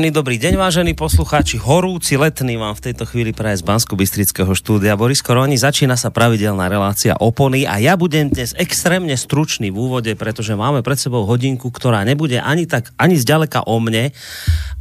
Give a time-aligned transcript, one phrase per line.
[0.00, 1.60] Príjemný dobrý deň, vážení poslucháči.
[1.60, 4.96] Horúci letný vám v tejto chvíli praje z bansko bystrického štúdia.
[4.96, 10.08] Boris Koroni, začína sa pravidelná relácia opony a ja budem dnes extrémne stručný v úvode,
[10.16, 14.16] pretože máme pred sebou hodinku, ktorá nebude ani tak, ani zďaleka o mne,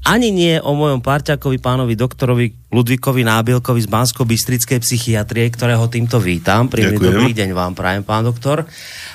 [0.08, 6.22] ani nie o mojom parťakovi pánovi doktorovi Ludvíkovi Nábielkovi z bansko bystrickej psychiatrie, ktorého týmto
[6.22, 6.70] vítam.
[6.70, 8.62] Príjemný dobrý deň vám prajem, pán doktor.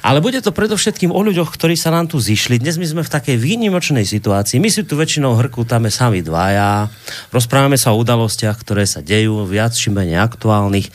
[0.03, 2.59] Ale bude to predovšetkým o ľuďoch, ktorí sa nám tu zišli.
[2.59, 4.59] Dnes my sme v takej výnimočnej situácii.
[4.59, 6.91] My si tu väčšinou hrkútame sami dvaja,
[7.31, 10.91] rozprávame sa o udalostiach, ktoré sa dejú, viac či menej aktuálnych.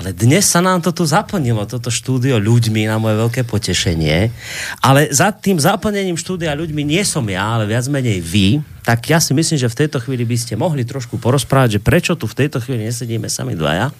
[0.00, 4.32] Ale dnes sa nám to tu zaplnilo, toto štúdio ľuďmi na moje veľké potešenie.
[4.80, 8.64] Ale za tým zaplnením štúdia ľuďmi nie som ja, ale viac menej vy.
[8.88, 12.14] Tak ja si myslím, že v tejto chvíli by ste mohli trošku porozprávať, že prečo
[12.14, 13.90] tu v tejto chvíli nesedíme sami dvaja,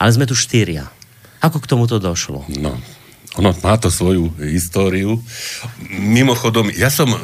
[0.00, 0.88] ale sme tu štyria.
[1.44, 2.48] Ako k tomuto došlo?
[2.56, 2.80] No,
[3.36, 5.20] ono má to svoju históriu.
[5.92, 7.20] Mimochodom, ja som uh,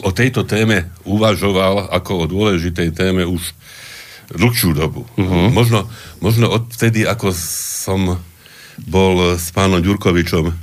[0.00, 3.52] o tejto téme uvažoval ako o dôležitej téme už
[4.32, 5.04] dlhšiu dobu.
[5.20, 5.52] Uh-huh.
[5.52, 5.84] Možno,
[6.24, 8.16] možno odtedy, ako som
[8.80, 10.56] bol s pánom Ďurkovičom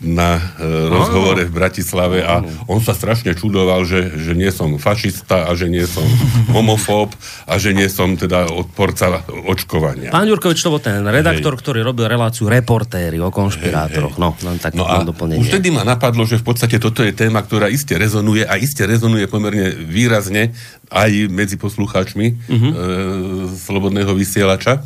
[0.00, 5.50] na e, rozhovore v Bratislave a on sa strašne čudoval, že, že nie som fašista
[5.50, 6.06] a že nie som
[6.56, 7.12] homofób
[7.44, 10.14] a že nie som teda odporca očkovania.
[10.14, 11.60] Pán Ďurkovič, to bol ten redaktor, hej.
[11.60, 14.16] ktorý robil reláciu reportéry o konšpirátoroch.
[14.16, 14.24] Hej, hej.
[14.24, 15.42] No, len tak no a doplnenie.
[15.42, 18.86] už tedy ma napadlo, že v podstate toto je téma, ktorá iste rezonuje a iste
[18.88, 20.56] rezonuje pomerne výrazne
[20.88, 22.70] aj medzi poslucháčmi uh-huh.
[22.70, 22.74] e,
[23.52, 24.80] Slobodného vysielača.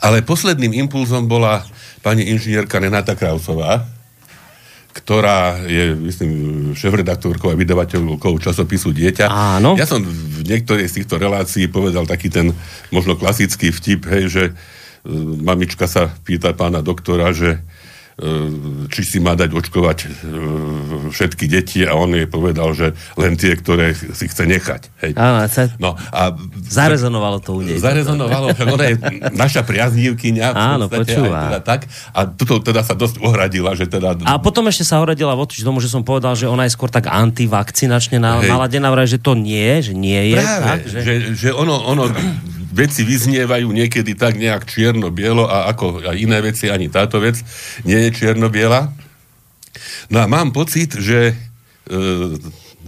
[0.00, 1.60] Ale posledným impulzom bola
[2.00, 3.84] pani inžinierka Renata Krausová,
[4.90, 6.30] ktorá je, myslím,
[6.74, 9.30] šéf-redaktorkou a vydavateľkou časopisu Dieťa.
[9.30, 9.78] Áno.
[9.78, 12.50] Ja som v niektorej z týchto relácií povedal taký ten
[12.90, 14.52] možno klasický vtip, hej, že e,
[15.46, 17.62] mamička sa pýta pána doktora, že
[18.92, 20.06] či si má dať očkovať e,
[21.08, 24.82] všetky deti a on jej povedal, že len tie, ktoré si chce nechať.
[25.00, 25.12] Hej.
[25.16, 25.72] Áno, sa...
[25.80, 26.36] no, a
[26.68, 27.80] zarezonovalo to u nej.
[27.80, 28.96] Zarezonovalo, však ona je
[29.32, 30.52] naša priaznívkyňa.
[30.52, 31.48] Áno, počúva.
[31.48, 31.80] Teda tak,
[32.12, 34.20] a tuto teda sa dosť ohradila, že teda...
[34.28, 37.08] A potom ešte sa ohradila voči tomu, že som povedal, že ona je skôr tak
[37.08, 40.40] antivakcinačne naladená, že to nie, že nie je.
[40.44, 40.98] Práve, tak, že...
[41.00, 42.04] Že, že ono, ono
[42.70, 47.38] veci vyznievajú niekedy tak nejak čierno-bielo a ako aj iné veci, ani táto vec
[47.82, 48.94] nie je čierno-biela.
[50.10, 51.34] No a mám pocit, že e,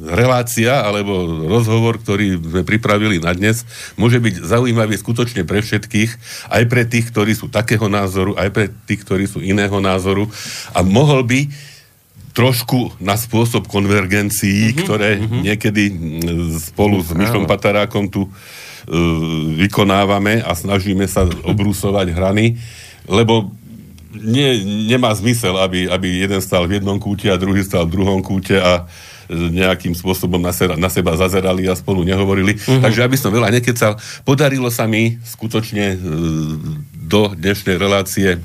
[0.02, 3.62] relácia alebo rozhovor, ktorý sme pripravili na dnes,
[3.94, 6.10] môže byť zaujímavý skutočne pre všetkých,
[6.50, 10.26] aj pre tých, ktorí sú takého názoru, aj pre tých, ktorí sú iného názoru
[10.72, 11.46] a mohol by
[12.32, 15.44] trošku na spôsob konvergencií, uh-huh, ktoré uh-huh.
[15.44, 15.92] niekedy
[16.64, 18.32] spolu s Myšom Patarákom tu
[19.56, 22.58] vykonávame a snažíme sa obrúsovať hrany,
[23.06, 23.50] lebo
[24.12, 24.60] nie,
[24.90, 28.60] nemá zmysel, aby, aby jeden stal v jednom kúte a druhý stal v druhom kúte
[28.60, 28.84] a
[29.32, 32.58] nejakým spôsobom na, seba, na seba zazerali a spolu nehovorili.
[32.58, 32.82] Uh-huh.
[32.82, 35.98] Takže aby som veľa nekecal, podarilo sa mi skutočne e,
[37.08, 38.36] do dnešnej relácie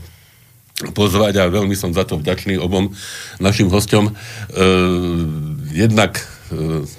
[0.94, 2.94] pozvať a veľmi som za to vďačný obom
[3.42, 4.14] našim hostom.
[4.14, 4.14] E,
[5.74, 6.24] jednak e,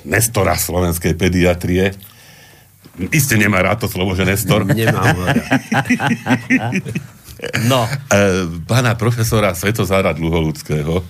[0.05, 1.95] Nestora slovenskej pediatrie,
[3.15, 4.67] Isté nemá rád to slovo, že Nestor.
[4.67, 5.17] Nemám.
[7.71, 7.87] no.
[8.11, 11.07] E, pána profesora Svetozára Dluholudského.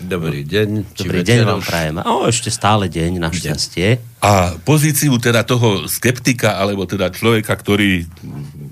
[0.00, 0.96] Dobrý deň.
[0.96, 1.96] Dobrý deň vám prajem.
[2.04, 4.00] O, ešte stále deň, našťastie.
[4.24, 8.08] A pozíciu teda toho skeptika, alebo teda človeka, ktorý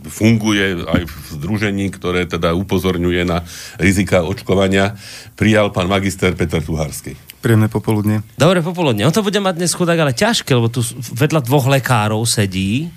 [0.08, 3.44] funguje aj v združení, ktoré teda upozorňuje na
[3.76, 4.96] rizika očkovania,
[5.36, 7.12] prijal pán magister Peter Tuharský.
[7.38, 8.26] Príjemné popoludne.
[8.34, 9.06] Dobre popoludne.
[9.06, 10.82] On to bude mať dnes chudák, ale ťažké, lebo tu
[11.14, 12.90] vedľa dvoch lekárov sedí.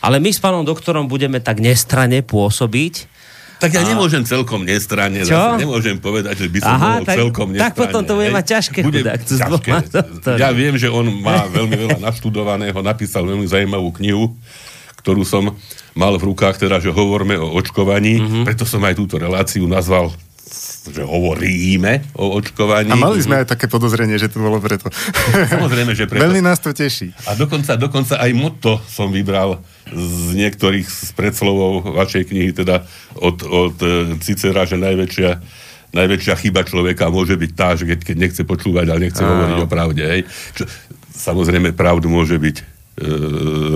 [0.00, 3.10] Ale my s pánom doktorom budeme tak nestrane pôsobiť.
[3.60, 3.88] Tak ja a...
[3.92, 5.36] nemôžem celkom nestranne, Čo?
[5.36, 7.76] Zase nemôžem povedať, že by som Aha, mohol tak, celkom nestranne.
[7.76, 9.20] Tak potom to bude mať ťažké, bude chudák.
[9.20, 9.70] Ťažké.
[10.40, 14.32] Ja viem, že on má veľmi veľa naštudovaného, napísal veľmi zaujímavú knihu,
[15.04, 15.52] ktorú som
[15.92, 18.44] mal v rukách, teda, že hovoríme o očkovaní, mm-hmm.
[18.48, 20.08] preto som aj túto reláciu nazval
[20.90, 22.90] že hovoríme o očkovaní.
[22.90, 24.90] A mali sme aj také podozrenie, že to bolo preto.
[25.48, 26.22] Samozrejme, že preto.
[26.22, 27.14] Veľmi nás to teší.
[27.30, 32.86] A dokonca, dokonca aj motto som vybral z niektorých z predslovov vašej knihy, teda
[33.18, 35.30] od, od e, Cicera, že najväčšia
[35.90, 39.34] najväčšia chyba človeka môže byť tá, že keď, keď nechce počúvať, ale nechce Áno.
[39.34, 40.02] hovoriť o pravde.
[40.06, 40.22] Hej.
[40.54, 40.64] Čo,
[41.10, 42.64] samozrejme, pravdu môže byť e,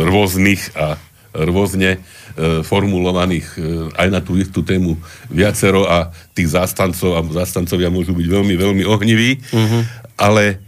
[0.06, 0.94] rôznych a
[1.34, 1.98] rôzne
[2.34, 3.58] E, formulovaných e,
[3.94, 4.98] aj na tú istú tému
[5.30, 9.82] viacero a tých zástancov a zástancovia môžu byť veľmi, veľmi ohniví, uh-huh.
[10.18, 10.58] ale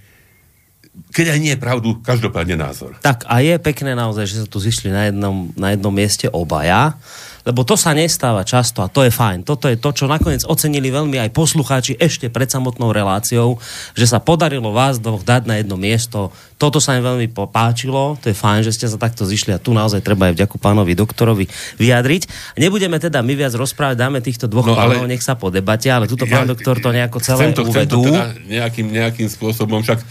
[1.10, 2.94] keď aj nie je pravdu, každopádne názor.
[3.02, 6.94] Tak a je pekné naozaj, že sa tu zišli na jednom, na jednom mieste obaja,
[7.46, 9.46] lebo to sa nestáva často a to je fajn.
[9.46, 13.62] Toto je to, čo nakoniec ocenili veľmi aj poslucháči ešte pred samotnou reláciou,
[13.94, 16.34] že sa podarilo vás dvoch dať na jedno miesto.
[16.58, 19.70] Toto sa im veľmi páčilo, to je fajn, že ste sa takto zišli a tu
[19.70, 21.46] naozaj treba aj vďaku pánovi doktorovi
[21.78, 22.22] vyjadriť.
[22.58, 24.98] Nebudeme teda my viac rozprávať, dáme týchto dvoch no, ale...
[24.98, 27.62] pánov, nech sa po debate, ale tuto pán ja, doktor to nejako celé chcem to,
[27.62, 28.02] uvedú.
[28.02, 30.02] Chcem to teda nejakým, nejakým spôsobom, však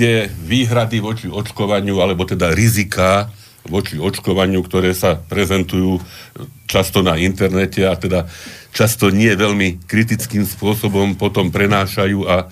[0.00, 3.28] tie výhrady voči očkovaniu, alebo teda rizika
[3.68, 6.00] voči očkovaniu, ktoré sa prezentujú
[6.64, 8.30] často na internete a teda
[8.72, 12.46] často nie veľmi kritickým spôsobom potom prenášajú a e,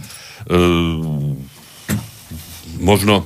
[2.83, 3.25] možno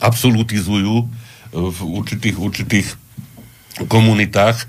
[0.00, 1.08] absolutizujú
[1.50, 2.88] v určitých, určitých
[3.90, 4.66] komunitách, e,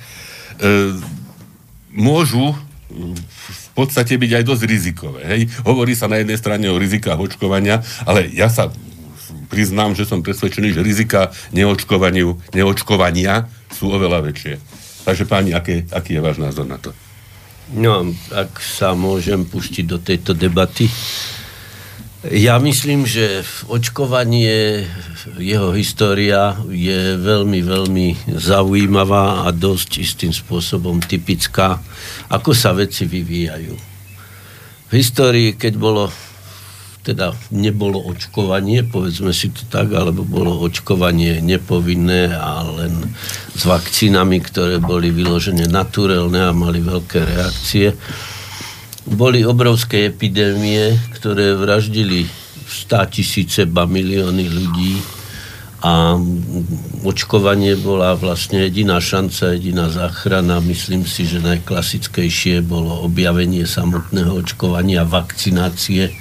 [1.94, 2.56] môžu
[2.92, 5.22] v podstate byť aj dosť rizikové.
[5.24, 5.42] Hej?
[5.64, 8.68] Hovorí sa na jednej strane o rizikách očkovania, ale ja sa
[9.52, 13.36] priznám, že som presvedčený, že rizika neočkovania
[13.68, 14.56] sú oveľa väčšie.
[15.04, 16.96] Takže páni, aký, aký je váš názor na to?
[17.76, 20.88] No, ak sa môžem pustiť do tejto debaty,
[22.22, 24.86] ja myslím, že očkovanie,
[25.42, 28.08] jeho história je veľmi, veľmi
[28.38, 31.82] zaujímavá a dosť istým spôsobom typická,
[32.30, 33.74] ako sa veci vyvíjajú.
[34.86, 36.14] V histórii, keď bolo
[37.02, 42.94] teda nebolo očkovanie, povedzme si to tak, alebo bolo očkovanie nepovinné a len
[43.58, 47.98] s vakcínami, ktoré boli vyložené naturelné a mali veľké reakcie.
[49.10, 52.30] Boli obrovské epidémie, ktoré vraždili
[52.70, 55.02] 100 tisíce, ba milióny ľudí
[55.82, 56.14] a
[57.02, 60.62] očkovanie bola vlastne jediná šanca, jediná záchrana.
[60.62, 66.14] Myslím si, že najklasickejšie bolo objavenie samotného očkovania, vakcinácie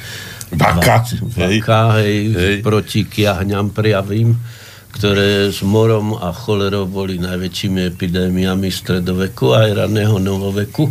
[0.51, 1.07] Vaka,
[1.39, 2.57] vaka hej, hej.
[2.59, 4.35] proti kiahňam prijavím,
[4.91, 10.91] ktoré s morom a cholerou boli najväčšími epidémiami stredoveku aj raného novoveku.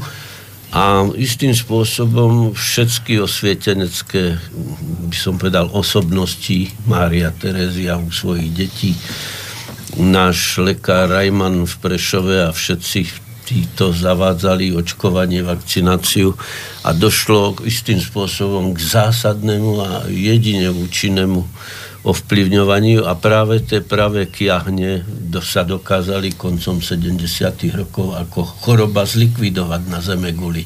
[0.69, 4.37] A istým spôsobom všetky osvietenecké,
[5.09, 8.93] by som povedal, osobnosti Mária Terezia u svojich detí,
[9.97, 16.37] náš lekár Rajman v Prešove a všetci títo zavádzali očkovanie, vakcináciu
[16.85, 21.41] a došlo k istým spôsobom k zásadnému a jedine účinnému
[22.05, 25.03] ovplyvňovaniu a práve tie práve kiahne
[25.41, 27.25] sa dokázali koncom 70.
[27.73, 30.63] rokov ako choroba zlikvidovať na Zeme guli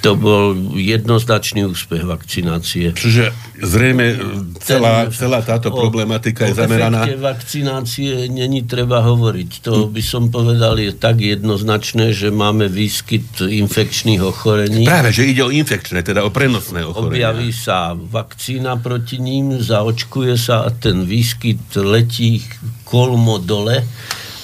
[0.00, 2.96] to bol jednoznačný úspech vakcinácie.
[2.96, 4.16] Čiže zrejme
[4.64, 7.04] celá, celá táto o, problematika je zameraná...
[7.04, 9.50] O vakcinácie není treba hovoriť.
[9.64, 14.88] To by som povedal je tak jednoznačné, že máme výskyt infekčných ochorení.
[14.88, 17.30] Práve, že ide o infekčné, teda o prenosné ochorenia.
[17.30, 22.40] Objaví sa vakcína proti ním, zaočkuje sa a ten výskyt letí
[22.88, 23.84] kolmo dole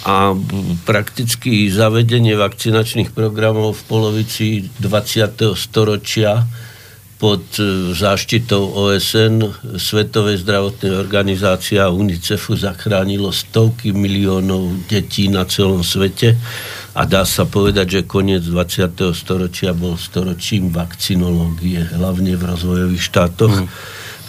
[0.07, 0.39] a
[0.87, 4.47] prakticky zavedenie vakcinačných programov v polovici
[4.79, 5.59] 20.
[5.59, 6.47] storočia
[7.19, 9.43] pod e, záštitou OSN,
[9.81, 16.39] Svetovej zdravotnej organizácie a UNICEFu zachránilo stovky miliónov detí na celom svete
[16.95, 19.11] a dá sa povedať, že koniec 20.
[19.11, 23.69] storočia bol storočím vakcinológie, hlavne v rozvojových štátoch, mm.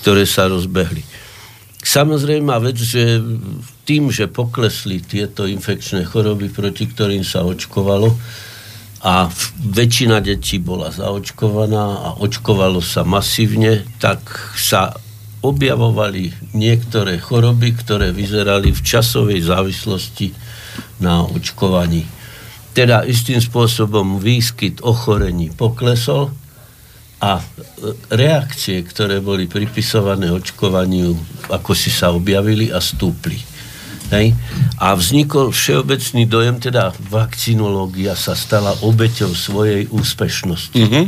[0.01, 1.05] ktoré sa rozbehli.
[1.85, 3.21] Samozrejme vec, že
[3.87, 8.11] tým, že poklesli tieto infekčné choroby, proti ktorým sa očkovalo,
[9.07, 9.29] a
[9.61, 14.19] väčšina detí bola zaočkovaná a očkovalo sa masívne, tak
[14.57, 14.91] sa
[15.45, 20.33] objavovali niektoré choroby, ktoré vyzerali v časovej závislosti
[20.99, 22.03] na očkovaní.
[22.73, 26.33] Teda istým spôsobom výskyt ochorení poklesol
[27.21, 27.41] a
[28.09, 31.13] reakcie, ktoré boli pripisované očkovaniu,
[31.53, 33.56] ako si sa objavili a stúpli.
[34.11, 34.33] Hej?
[34.79, 40.77] A vznikol všeobecný dojem, teda vakcinológia sa stala obeťou svojej úspešnosti.
[40.77, 41.05] Mm-hmm.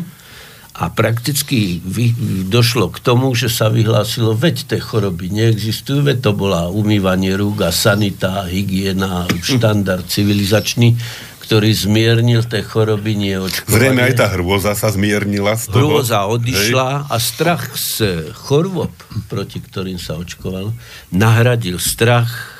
[0.80, 2.16] A prakticky vy,
[2.48, 7.68] došlo k tomu, že sa vyhlásilo, veď tie choroby neexistujú, veď to bola umývanie rúk
[7.68, 10.96] a sanita, hygiena, štandard civilizačný,
[11.44, 13.76] ktorý zmiernil tie choroby neočkovanie.
[13.76, 16.00] Zrejme aj tá hrôza sa zmiernila z toho.
[16.00, 17.06] Hrôza odišla hej.
[17.12, 17.96] a strach z
[18.38, 18.94] chorôb,
[19.28, 20.72] proti ktorým sa očkoval,
[21.12, 22.59] nahradil strach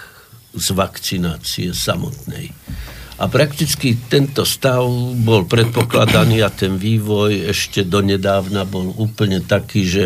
[0.54, 2.52] z vakcinácie samotnej.
[3.20, 4.88] A prakticky tento stav
[5.20, 10.04] bol predpokladaný a ten vývoj ešte donedávna bol úplne taký, že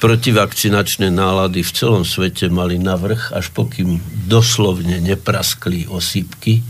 [0.00, 6.64] protivakcinačné nálady v celom svete mali navrh, až pokým doslovne nepraskli osýpky,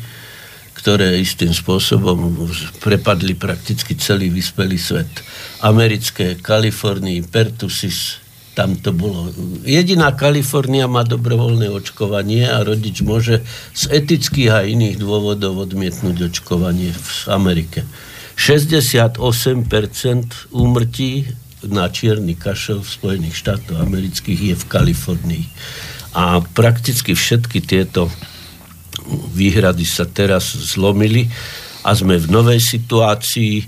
[0.75, 2.51] ktoré istým spôsobom
[2.83, 5.23] prepadli prakticky celý vyspelý svet.
[5.63, 8.22] Americké, Kalifornii, pertusis,
[8.53, 9.33] Tam to bolo...
[9.65, 13.41] Jediná Kalifornia má dobrovoľné očkovanie a rodič môže
[13.73, 17.89] z etických a iných dôvodov odmietnúť očkovanie v Amerike.
[18.37, 19.17] 68%
[20.53, 21.33] úmrtí
[21.65, 25.45] na čierny kašel v Spojených štátoch amerických je v Kalifornii.
[26.13, 28.13] A prakticky všetky tieto
[29.33, 31.33] výhrady sa teraz zlomili
[31.83, 33.67] a sme v novej situácii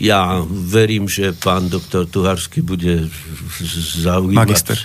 [0.00, 3.08] ja verím, že pán doktor Tuharsky bude
[4.00, 4.36] zaujímať...
[4.36, 4.78] Magister.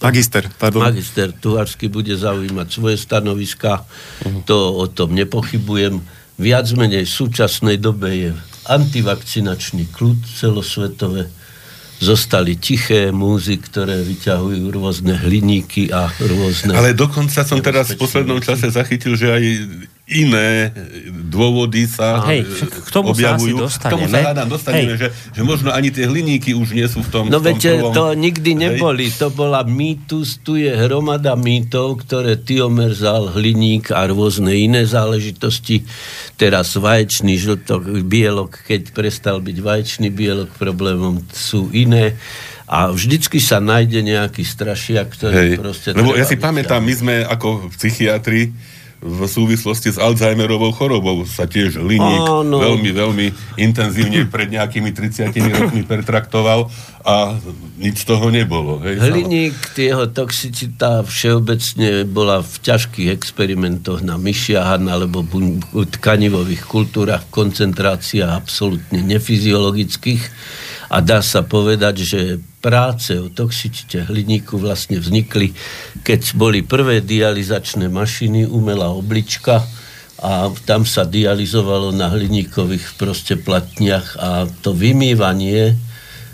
[0.00, 0.86] Magister, pardon.
[0.86, 4.46] Magister Tuharsky bude zaujímať svoje stanoviska, uh-huh.
[4.48, 6.00] to o tom nepochybujem.
[6.40, 8.30] Viac menej v súčasnej dobe je
[8.64, 11.28] antivakcinačný kľud celosvetové.
[12.00, 16.72] Zostali tiché múzy, ktoré vyťahujú rôzne hliníky a rôzne...
[16.72, 19.44] Ale dokonca som teraz v poslednom čase zachytil, že aj
[20.10, 20.74] iné
[21.08, 23.56] dôvody sa Hej, k tomu objavujú.
[23.62, 26.84] sa asi K tomu sa hádam dostaneme, že, že možno ani tie hliníky už nie
[26.90, 27.94] sú v tom No v tom viete, prvom...
[27.94, 29.06] to nikdy neboli.
[29.22, 35.86] To bola mýtus, tu je hromada mýtov, ktoré Tiomer zal, hliník a rôzne iné záležitosti.
[36.34, 42.18] Teraz vaječný žltok, bielok, keď prestal byť vaječný bielok, problémom sú iné
[42.70, 45.50] a vždycky sa nájde nejaký strašiak, ktorý Hej.
[45.58, 45.88] proste...
[45.90, 48.54] Lebo ja si pamätám, my sme ako psychiatri
[49.00, 52.60] v súvislosti s Alzheimerovou chorobou sa tiež hliník Áno.
[52.60, 53.26] veľmi, veľmi
[53.56, 56.68] intenzívne pred nejakými 30 rokmi pertraktoval
[57.00, 57.40] a
[57.80, 58.76] nič z toho nebolo.
[58.84, 65.24] Hej, Hliník, jeho toxicita všeobecne bola v ťažkých experimentoch na myšiach alebo
[65.72, 70.22] tkanivových kultúrach v koncentráciách absolútne nefyziologických
[70.90, 72.20] a dá sa povedať, že
[72.58, 75.54] práce o toxicite hliníku vlastne vznikli,
[76.02, 79.62] keď boli prvé dializačné mašiny, umelá oblička
[80.20, 85.78] a tam sa dializovalo na hliníkových proste platniach a to vymývanie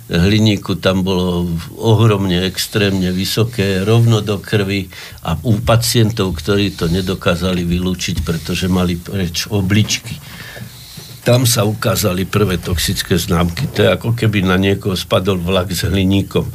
[0.06, 1.50] hliníku tam bolo
[1.82, 4.86] ohromne, extrémne vysoké, rovno do krvi
[5.26, 10.14] a u pacientov, ktorí to nedokázali vylúčiť, pretože mali preč obličky.
[11.26, 13.66] Tam sa ukázali prvé toxické známky.
[13.74, 16.46] To je ako keby na niekoho spadol vlak s hliníkom.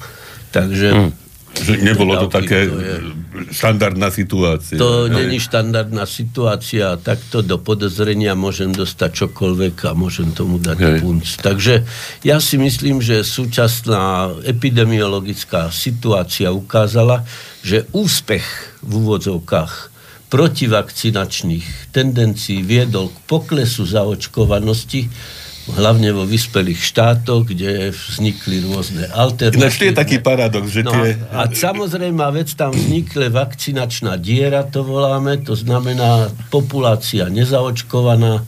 [0.55, 0.87] Takže...
[0.95, 1.11] Hmm.
[1.51, 3.03] Že nebolo to také to je-
[3.51, 4.79] štandardná situácia.
[4.79, 10.79] To není štandardná situácia a takto do podozrenia môžem dostať čokoľvek a môžem tomu dať
[10.79, 10.99] Hej.
[11.03, 11.27] punc.
[11.43, 11.83] Takže
[12.23, 17.27] ja si myslím, že súčasná epidemiologická situácia ukázala,
[17.67, 19.90] že úspech v úvodzovkách
[20.31, 25.11] protivakcinačných tendencií viedol k poklesu zaočkovanosti
[25.77, 29.69] hlavne vo vyspelých štátoch, kde vznikli rôzne alternatívne...
[29.69, 31.21] Ináč je taký paradox, že No, tie...
[31.29, 38.41] a samozrejme vec, tam vznikle vakcinačná diera, to voláme, to znamená populácia nezaočkovaná,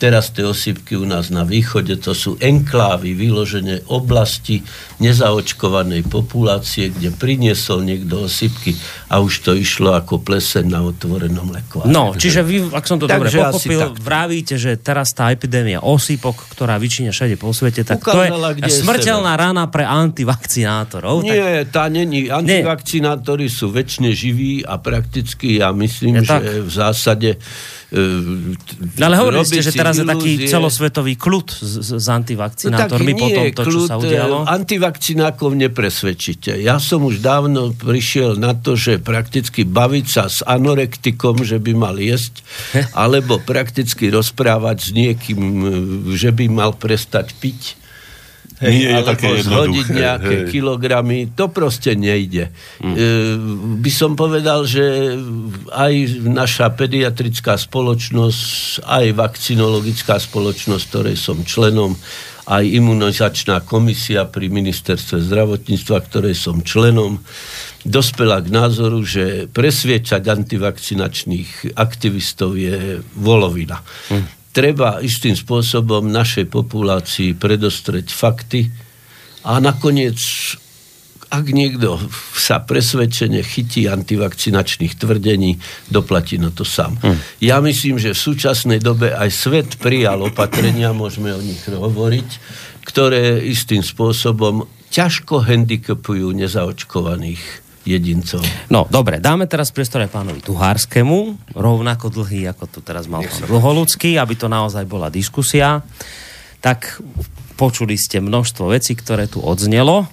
[0.00, 4.64] teraz tie osýpky u nás na východe, to sú enklávy, vyložené oblasti
[5.04, 8.72] nezaočkovanej populácie, kde priniesol niekto osýpky
[9.12, 11.92] a už to išlo ako pleseň na otvorenom lekvári.
[11.92, 14.00] No, čiže vy, ak som to dobre Takže asi pochopil, tak.
[14.00, 18.80] vravíte, že teraz tá epidémia osýpok, ktorá vyčíňa všade po svete, tak Ukázala, to je
[18.80, 21.28] smrteľná rana pre antivakcinátorov.
[21.28, 22.32] Tak, Nie, tá není.
[22.32, 26.42] Antivakcinátori sú väčšine živí a prakticky ja myslím, Je že tak.
[26.64, 27.30] v zásade
[27.90, 33.18] no, ale hovorili ste, že teraz je taký ilúzie- celosvetový kľud s, s- antivakcinátormi No
[33.18, 34.46] po nie, tom, to, čo sa e, udialo.
[34.46, 36.54] Antivakcinákov nepresvedčíte.
[36.62, 41.72] Ja som už dávno prišiel na to, že prakticky baviť sa s anorektikom, že by
[41.74, 42.46] mal jesť,
[42.94, 45.66] alebo prakticky rozprávať s niekým, e,
[46.14, 47.79] že by mal prestať piť.
[48.60, 50.48] Nie je také zhodiť nejaké hej.
[50.52, 52.52] kilogramy, to proste nejde.
[52.84, 52.92] Mm.
[52.92, 53.00] E,
[53.80, 55.16] by som povedal, že
[55.72, 61.96] aj naša pediatrická spoločnosť, aj vakcinologická spoločnosť, ktorej som členom,
[62.50, 67.22] aj imunizačná komisia pri ministerstve zdravotníctva, ktorej som členom,
[67.88, 73.80] dospela k názoru, že presviečať antivakcinačných aktivistov je volovina.
[74.12, 78.66] Mm treba istým spôsobom našej populácii predostreť fakty
[79.46, 80.18] a nakoniec,
[81.30, 82.02] ak niekto
[82.34, 86.98] sa presvedčene chytí antivakcinačných tvrdení, doplatí na to sám.
[86.98, 87.18] Hm.
[87.38, 92.28] Ja myslím, že v súčasnej dobe aj svet prijal opatrenia, môžeme o nich hovoriť,
[92.82, 98.44] ktoré istým spôsobom ťažko handicapujú nezaočkovaných jedincov.
[98.68, 103.48] No, dobre, dáme teraz priestor aj pánovi Tuhárskému, rovnako dlhý, ako tu teraz mal pán
[103.48, 105.80] Dlholudský, aby to naozaj bola diskusia.
[106.60, 107.00] Tak
[107.56, 110.08] počuli ste množstvo vecí, ktoré tu odznelo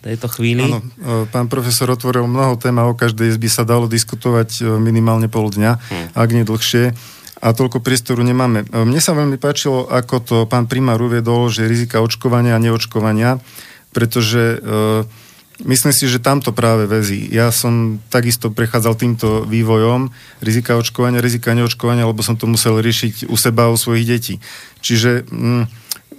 [0.00, 0.64] tejto chvíli.
[0.64, 4.80] Áno, e, pán profesor otvoril mnoho tém a o každej by sa dalo diskutovať e,
[4.80, 6.06] minimálne pol dňa, hmm.
[6.16, 6.96] ak nie dlhšie.
[7.40, 8.64] A toľko priestoru nemáme.
[8.64, 13.44] E, Mne sa veľmi páčilo, ako to pán primár uviedol, že rizika očkovania a neočkovania,
[13.92, 14.58] pretože e,
[15.60, 17.28] Myslím si, že tamto práve väzí.
[17.28, 20.08] Ja som takisto prechádzal týmto vývojom
[20.40, 24.34] rizika očkovania, rizika neočkovania, lebo som to musel riešiť u seba, u svojich detí.
[24.80, 25.62] Čiže mm,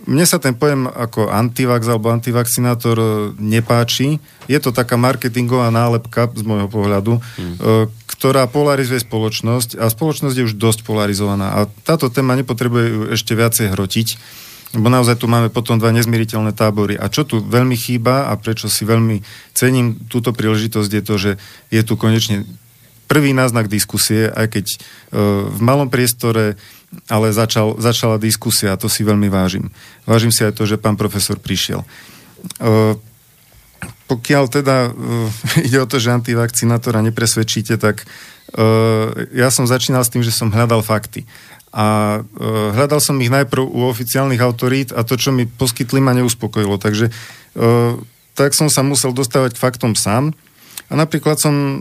[0.06, 3.06] mne sa ten pojem ako antivax alebo antivakcinátor e,
[3.38, 4.18] nepáči.
[4.50, 7.88] Je to taká marketingová nálepka z môjho pohľadu, hmm.
[8.10, 11.56] ktorá polarizuje spoločnosť a spoločnosť je už dosť polarizovaná.
[11.56, 14.08] A táto téma nepotrebuje ešte viacej hrotiť
[14.72, 16.96] lebo naozaj tu máme potom dva nezmieriteľné tábory.
[16.96, 19.20] A čo tu veľmi chýba a prečo si veľmi
[19.52, 21.32] cením túto príležitosť je to, že
[21.68, 22.48] je tu konečne
[23.12, 24.78] prvý náznak diskusie, aj keď e,
[25.52, 26.56] v malom priestore,
[27.12, 29.68] ale začal, začala diskusia a to si veľmi vážim.
[30.08, 31.84] Vážim si aj to, že pán profesor prišiel.
[31.84, 31.88] E,
[34.08, 34.90] pokiaľ teda e,
[35.68, 38.66] ide o to, že antivakcinátora nepresvedčíte, tak e,
[39.36, 41.28] ja som začínal s tým, že som hľadal fakty.
[41.72, 46.12] A e, hľadal som ich najprv u oficiálnych autorít a to, čo mi poskytli, ma
[46.12, 46.76] neuspokojilo.
[46.76, 47.12] Takže e,
[48.36, 50.36] tak som sa musel dostávať k faktom sám.
[50.92, 51.78] A napríklad som e,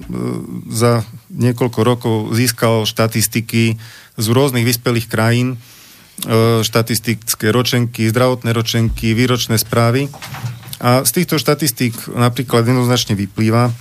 [0.71, 1.03] za
[1.35, 3.75] niekoľko rokov získal štatistiky
[4.15, 5.59] z rôznych vyspelých krajín,
[6.23, 10.07] e, štatistické ročenky, zdravotné ročenky, výročné správy.
[10.79, 13.75] A z týchto štatistík napríklad jednoznačne vyplýva,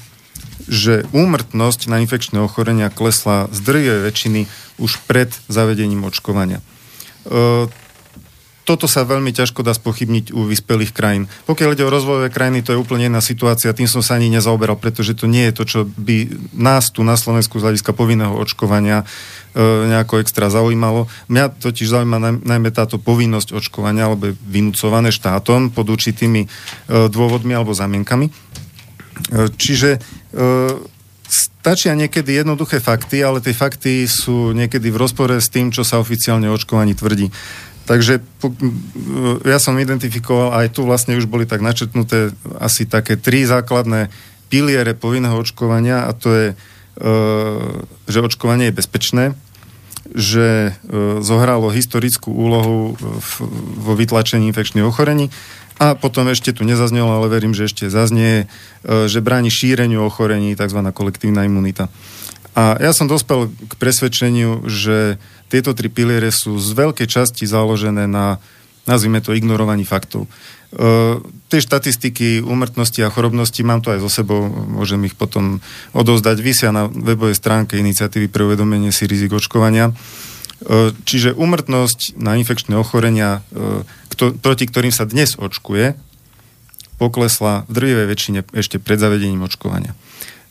[0.70, 4.42] že úmrtnosť na infekčné ochorenia klesla z drvej väčšiny
[4.78, 6.62] už pred zavedením očkovania.
[7.26, 7.68] E,
[8.70, 11.26] toto sa veľmi ťažko dá spochybniť u vyspelých krajín.
[11.50, 14.78] Pokiaľ ide o rozvojové krajiny, to je úplne iná situácia, tým som sa ani nezaoberal,
[14.78, 19.02] pretože to nie je to, čo by nás tu na Slovensku z hľadiska povinného očkovania
[19.02, 21.10] e, nejako extra zaujímalo.
[21.34, 26.48] Mňa totiž zaujíma najmä táto povinnosť očkovania, alebo je vynúcované štátom pod určitými e,
[27.10, 28.49] dôvodmi alebo zamienkami.
[29.28, 30.00] E, čiže e,
[31.30, 36.02] stačia niekedy jednoduché fakty, ale tie fakty sú niekedy v rozpore s tým, čo sa
[36.02, 37.30] oficiálne očkovaní tvrdí.
[37.90, 38.22] Takže
[39.50, 42.30] ja som identifikoval, aj tu vlastne už boli tak načetnuté
[42.62, 44.14] asi také tri základné
[44.50, 46.56] piliere povinného očkovania a to je, e,
[48.06, 49.24] že očkovanie je bezpečné,
[50.14, 50.72] že e,
[51.22, 52.98] zohralo historickú úlohu
[53.78, 55.30] vo vytlačení infekčných ochorení
[55.80, 58.52] a potom ešte tu nezaznelo, ale verím, že ešte zaznie,
[58.84, 60.80] e, že bráni šíreniu ochorení, tzv.
[60.92, 61.88] kolektívna imunita.
[62.52, 65.16] A ja som dospel k presvedčeniu, že
[65.48, 68.44] tieto tri piliere sú z veľkej časti založené na,
[68.84, 70.28] nazvime to, ignorovaní faktov.
[70.28, 70.30] E,
[71.48, 75.64] tie štatistiky úmrtnosti a chorobnosti, mám to aj so sebou, môžem ich potom
[75.96, 79.96] odovzdať, vysia na webovej stránke iniciatívy pre uvedomenie si rizik očkovania.
[80.60, 83.88] E, čiže úmrtnosť na infekčné ochorenia, e,
[84.20, 85.96] kto, proti ktorým sa dnes očkuje,
[87.00, 89.96] poklesla v drvivej väčšine ešte pred zavedením očkovania.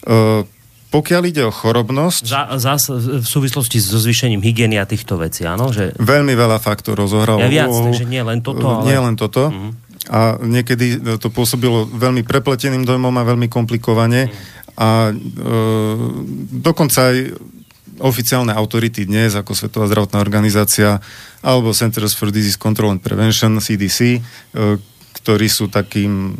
[0.08, 0.48] E,
[0.88, 2.24] pokiaľ ide o chorobnosť...
[2.24, 5.68] Za, za, v súvislosti so zvýšením hygieny a týchto vecí, áno?
[5.68, 6.00] Že...
[6.00, 7.44] Veľmi veľa faktorov zohralo.
[7.44, 8.88] Ja viac, takže nie len toto, ale...
[8.88, 9.52] Nie len toto.
[9.52, 9.76] Mm.
[10.08, 14.32] A niekedy to pôsobilo veľmi prepleteným dojmom a veľmi komplikovane.
[14.32, 14.32] Mm.
[14.80, 15.14] A e,
[16.64, 17.16] dokonca aj
[17.98, 21.02] oficiálne autority dnes, ako Svetová zdravotná organizácia
[21.42, 24.20] alebo Centers for Disease Control and Prevention, CDC, e,
[25.18, 26.34] ktorí sú takým e,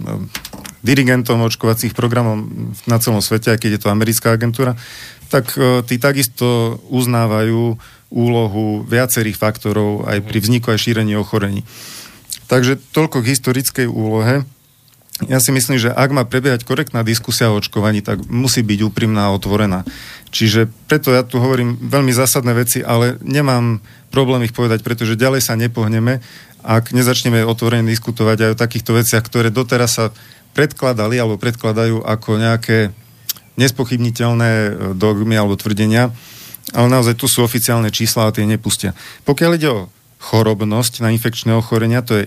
[0.82, 2.46] dirigentom očkovacích programov
[2.86, 4.78] na celom svete, aj keď je to americká agentúra,
[5.28, 7.76] tak e, tí takisto uznávajú
[8.08, 11.66] úlohu viacerých faktorov aj pri vzniku aj šírení ochorení.
[12.48, 14.48] Takže toľko k historickej úlohe
[15.26, 19.26] ja si myslím, že ak má prebiehať korektná diskusia o očkovaní, tak musí byť úprimná
[19.26, 19.82] a otvorená.
[20.30, 23.82] Čiže preto ja tu hovorím veľmi zásadné veci, ale nemám
[24.14, 26.22] problém ich povedať, pretože ďalej sa nepohneme,
[26.62, 30.04] ak nezačneme otvorene diskutovať aj o takýchto veciach, ktoré doteraz sa
[30.54, 32.94] predkladali alebo predkladajú ako nejaké
[33.58, 36.14] nespochybniteľné e, dogmy alebo tvrdenia,
[36.70, 38.94] ale naozaj tu sú oficiálne čísla a tie nepustia.
[39.26, 39.90] Pokiaľ ide o
[40.22, 42.24] chorobnosť na infekčné ochorenia, to je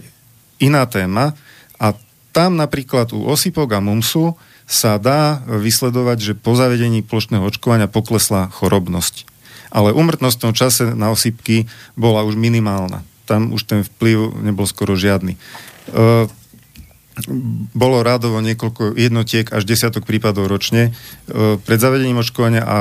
[0.59, 1.35] iná téma
[1.79, 1.95] a
[2.31, 8.47] tam napríklad u osýpok a mumsu sa dá vysledovať, že po zavedení plošného očkovania poklesla
[8.55, 9.27] chorobnosť.
[9.71, 11.67] Ale umrtnosť v tom čase na osýpky
[11.99, 13.03] bola už minimálna.
[13.27, 15.35] Tam už ten vplyv nebol skoro žiadny.
[15.35, 15.39] E,
[17.75, 22.77] bolo rádovo niekoľko jednotiek až desiatok prípadov ročne e, pred zavedením očkovania a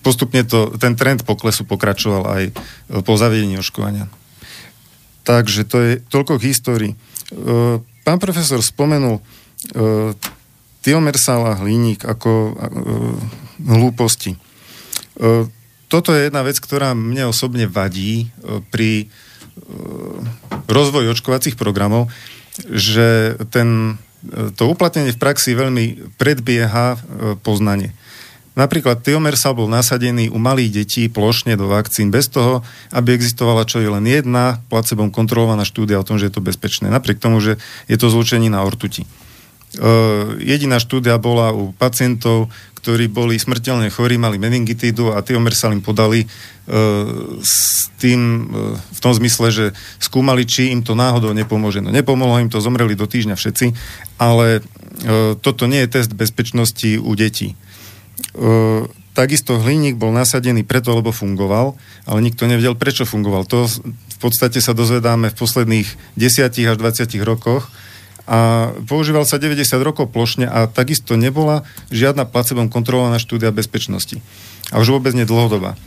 [0.00, 2.42] postupne to, ten trend poklesu pokračoval aj
[3.04, 4.08] po zavedení očkovania.
[5.26, 6.92] Takže to je toľko k histórii.
[6.92, 6.96] E,
[8.06, 10.14] Pán profesor spomenul uh,
[10.86, 13.18] Tiomersal a hliník ako uh,
[13.66, 14.38] hlúposti.
[15.18, 15.50] Uh,
[15.90, 18.26] toto je jedna vec, ktorá mne osobne vadí
[18.74, 19.06] pri
[20.66, 22.10] rozvoji očkovacích programov,
[22.58, 23.94] že ten,
[24.58, 26.98] to uplatnenie v praxi veľmi predbieha
[27.46, 27.94] poznanie.
[28.56, 33.84] Napríklad Tiomersal bol nasadený u malých detí plošne do vakcín bez toho, aby existovala čo
[33.84, 36.88] je len jedna placebom kontrolovaná štúdia o tom, že je to bezpečné.
[36.88, 39.04] Napriek tomu, že je to zlučení na ortuti.
[40.40, 42.48] jediná štúdia bola u pacientov,
[42.86, 46.26] ktorí boli smrteľne chorí, mali meningitídu a tiomer sa im podali e,
[47.42, 49.64] s tým, e, v tom zmysle, že
[49.98, 51.82] skúmali, či im to náhodou nepomôže.
[51.82, 53.66] No nepomohlo im to, zomreli do týždňa všetci,
[54.22, 54.62] ale
[55.02, 57.58] e, toto nie je test bezpečnosti u detí.
[59.16, 61.72] Takisto hliník bol nasadený preto, lebo fungoval,
[62.04, 63.48] ale nikto nevedel, prečo fungoval.
[63.48, 65.88] To v podstate sa dozvedáme v posledných
[66.20, 67.72] 10 až 20 rokoch,
[68.26, 71.62] a používal sa 90 rokov plošne a takisto nebola
[71.94, 74.18] žiadna placebom kontrolovaná štúdia bezpečnosti.
[74.74, 75.78] A už vôbec nie dlhodobá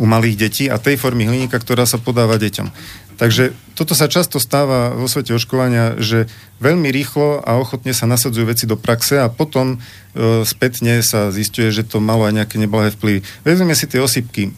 [0.00, 2.70] u malých detí a tej formy hliníka, ktorá sa podáva deťom.
[3.20, 6.24] Takže toto sa často stáva vo svete oškovania, že
[6.64, 11.68] veľmi rýchlo a ochotne sa nasadzujú veci do praxe a potom e, spätne sa zistuje,
[11.68, 13.20] že to malo aj nejaké neblahé vplyvy.
[13.44, 14.48] Vezmeme si tie osýpky.
[14.48, 14.50] E,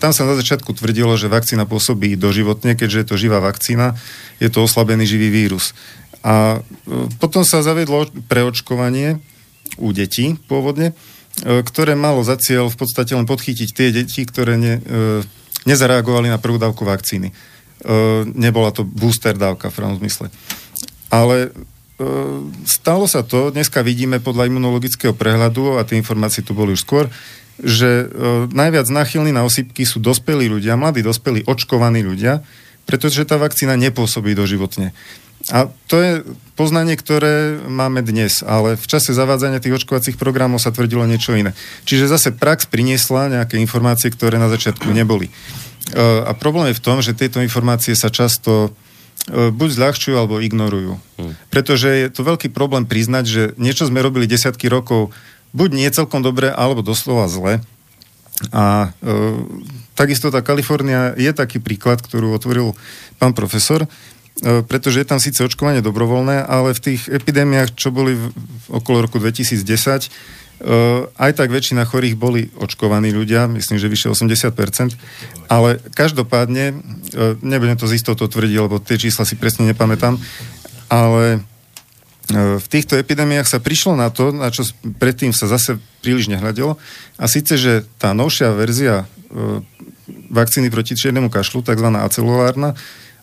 [0.00, 3.92] tam sa na začiatku tvrdilo, že vakcína pôsobí doživotne, keďže je to živá vakcína,
[4.40, 5.76] je to oslabený živý vírus.
[6.24, 9.20] A e, potom sa zavedlo preočkovanie
[9.76, 10.96] u detí pôvodne,
[11.44, 15.20] e, ktoré malo za cieľ v podstate len podchytiť tie deti, ktoré ne, e,
[15.68, 17.51] nezareagovali na prvú dávku vakcíny.
[18.38, 20.30] Nebola to booster dávka v pravom zmysle.
[21.10, 21.50] Ale
[22.66, 27.06] stalo sa to, dneska vidíme podľa imunologického prehľadu, a tie informácie tu boli už skôr,
[27.62, 28.10] že
[28.50, 32.42] najviac náchylní na osypky sú dospelí ľudia, mladí dospelí očkovaní ľudia,
[32.88, 34.90] pretože tá vakcína nepôsobí doživotne.
[35.50, 36.12] A to je
[36.54, 41.50] poznanie, ktoré máme dnes, ale v čase zavádzania tých očkovacích programov sa tvrdilo niečo iné.
[41.82, 45.34] Čiže zase prax priniesla nejaké informácie, ktoré na začiatku neboli.
[45.90, 48.70] E, a problém je v tom, že tieto informácie sa často
[49.26, 51.02] e, buď zľahčujú, alebo ignorujú.
[51.18, 51.34] Hmm.
[51.50, 55.10] Pretože je to veľký problém priznať, že niečo sme robili desiatky rokov
[55.52, 57.60] buď nie celkom dobre, alebo doslova zle.
[58.54, 59.16] A e,
[59.98, 62.72] takisto tá Kalifornia je taký príklad, ktorú otvoril
[63.20, 63.84] pán profesor,
[64.40, 68.24] E, pretože je tam síce očkovanie dobrovoľné, ale v tých epidémiách, čo boli v,
[68.72, 70.10] okolo roku 2010, e,
[71.18, 74.94] aj tak väčšina chorých boli očkovaní ľudia, myslím, že vyše 80%,
[75.50, 76.74] ale každopádne, e,
[77.42, 80.16] nebudem to z istotou tvrdiť, lebo tie čísla si presne nepamätám,
[80.86, 81.42] ale
[82.32, 84.64] v týchto epidémiách sa prišlo na to, na čo
[84.96, 86.78] predtým sa zase príliš nehľadilo,
[87.18, 89.04] a síce, že tá novšia verzia
[90.32, 91.88] vakcíny proti čiernemu kašlu, tzv.
[91.92, 92.72] acelulárna,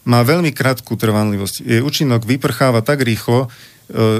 [0.08, 1.65] má veľmi krátku trvanlivosť.
[1.65, 3.47] Jej účinok vyprcháva tak rýchlo, e,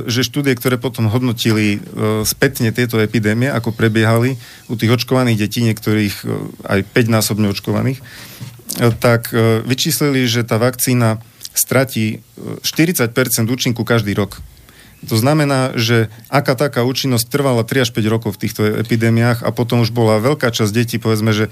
[0.10, 1.79] že štúdie, ktoré potom hodnotili e,
[2.25, 4.34] spätne tieto epidémie, ako prebiehali
[4.65, 6.25] u tých očkovaných detí, niektorých e,
[6.65, 8.01] aj 5-násobne očkovaných,
[9.01, 9.34] tak
[9.65, 11.17] vyčíslili, že tá vakcína
[11.58, 12.21] stratí
[12.62, 13.10] 40%
[13.49, 14.38] účinku každý rok.
[15.07, 19.49] To znamená, že aká taká účinnosť trvala 3 až 5 rokov v týchto epidémiách a
[19.55, 21.47] potom už bola veľká časť detí, povedzme, že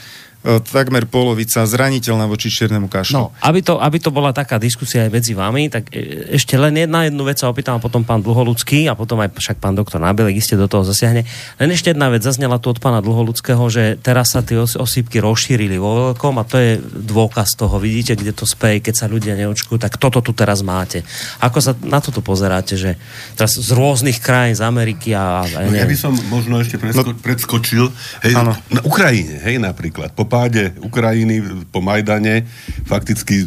[0.45, 3.17] E, takmer polovica zraniteľná voči čiernemu kašlu.
[3.17, 6.77] No, aby to, aby to bola taká diskusia aj medzi vami, tak e, ešte len
[6.77, 9.97] jedna jednu vec sa opýtam a potom pán Dlholudský a potom aj však pán doktor
[9.97, 11.25] Nábelek iste do toho zasiahne.
[11.57, 15.81] Len ešte jedna vec zaznela tu od pána Dlholudského, že teraz sa tie osýpky rozšírili
[15.81, 17.81] vo veľkom a to je dôkaz toho.
[17.81, 21.01] Vidíte, kde to speje, keď sa ľudia neočkujú, tak toto tu teraz máte.
[21.41, 22.95] Ako sa na toto pozeráte, že
[23.37, 25.45] teraz z rôznych krajín, z Ameriky a...
[25.45, 27.85] a no, ja by som možno ešte predsko- no, predskočil,
[28.25, 28.33] hej,
[28.73, 32.49] na Ukrajine, hej, napríklad, po páde Ukrajiny po Majdane
[32.89, 33.45] fakticky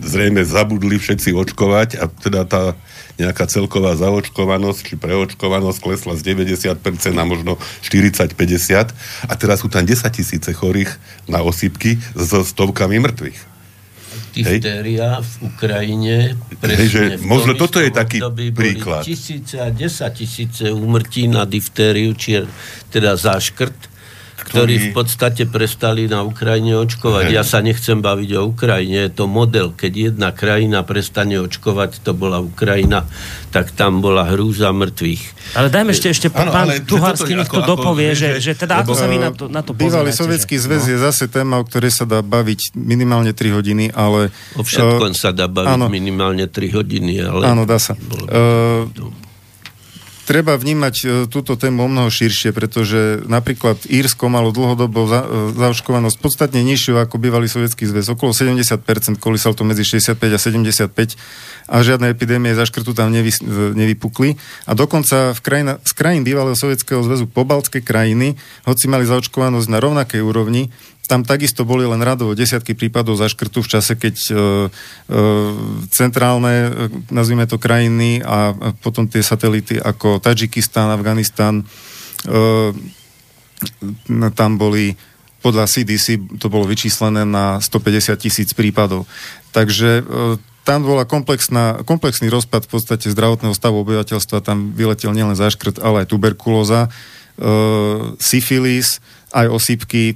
[0.00, 2.72] zrejme zabudli všetci očkovať a teda tá
[3.16, 6.76] nejaká celková zaočkovanosť či preočkovanosť klesla z 90%
[7.16, 8.92] na možno 40-50
[9.28, 10.96] a teraz sú tam 10 tisíce chorých
[11.28, 13.55] na osýpky so stovkami mŕtvych
[14.36, 16.36] diftéria v Ukrajine.
[16.60, 18.20] Hej, že možno toto je taký
[18.52, 19.08] príklad.
[19.08, 22.44] Tisíce a desať tisíce úmrtí na diftériu, či
[22.92, 23.95] teda záškrt
[24.46, 27.34] ktorí v podstate prestali na Ukrajine očkovať.
[27.34, 29.74] Ja sa nechcem baviť o Ukrajine, je to model.
[29.74, 33.10] Keď jedna krajina prestane očkovať, to bola Ukrajina,
[33.50, 35.22] tak tam bola hrúza mŕtvych.
[35.58, 39.10] Ale dajme ešte, ešte ano, pán Tuharský nech to dopovie, že, že teda ako sa
[39.10, 40.90] vy na to, na to Bývalý sovietský zväz no.
[40.94, 44.30] je zase téma, o ktorej sa dá baviť minimálne 3 hodiny, ale...
[44.54, 47.42] O všetkom uh, sa dá baviť áno, minimálne 3 hodiny, ale...
[47.50, 47.98] Áno, dá sa.
[48.30, 48.86] Uh,
[50.26, 55.54] treba vnímať e, túto tému o mnoho širšie, pretože napríklad Írsko malo dlhodobo za, e,
[55.54, 58.10] zaočkovanosť podstatne nižšiu ako bývalý sovietský zväz.
[58.10, 61.14] Okolo 70%, kolísal to medzi 65 a 75
[61.70, 63.38] a žiadne epidémie zaškrtu tam nevy, e,
[63.78, 64.34] nevypukli.
[64.66, 68.34] A dokonca v krajina, z krajín bývalého sovietského zväzu pobaltské krajiny,
[68.66, 70.74] hoci mali zaočkovanosť na rovnakej úrovni,
[71.06, 74.38] tam takisto boli len radovo desiatky prípadov zaškrtu v čase, keď e, e,
[75.94, 76.70] centrálne, e,
[77.14, 81.64] nazvime to krajiny a, potom tie satelity ako Tadžikistán, Afganistan, e,
[84.34, 84.98] tam boli
[85.46, 89.06] podľa CDC to bolo vyčíslené na 150 tisíc prípadov.
[89.54, 90.04] Takže e,
[90.66, 96.02] tam bola komplexná, komplexný rozpad v podstate zdravotného stavu obyvateľstva, tam vyletel nielen záškrt, ale
[96.02, 96.90] aj tuberkulóza,
[97.38, 97.48] e,
[98.18, 98.98] syfilis,
[99.36, 100.02] aj osýpky.
[100.12, 100.14] E,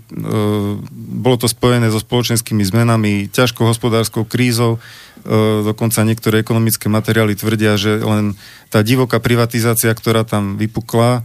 [1.21, 7.77] bolo to spojené so spoločenskými zmenami, ťažkou hospodárskou krízou, e, dokonca niektoré ekonomické materiály tvrdia,
[7.77, 8.33] že len
[8.73, 11.23] tá divoká privatizácia, ktorá tam vypukla, e,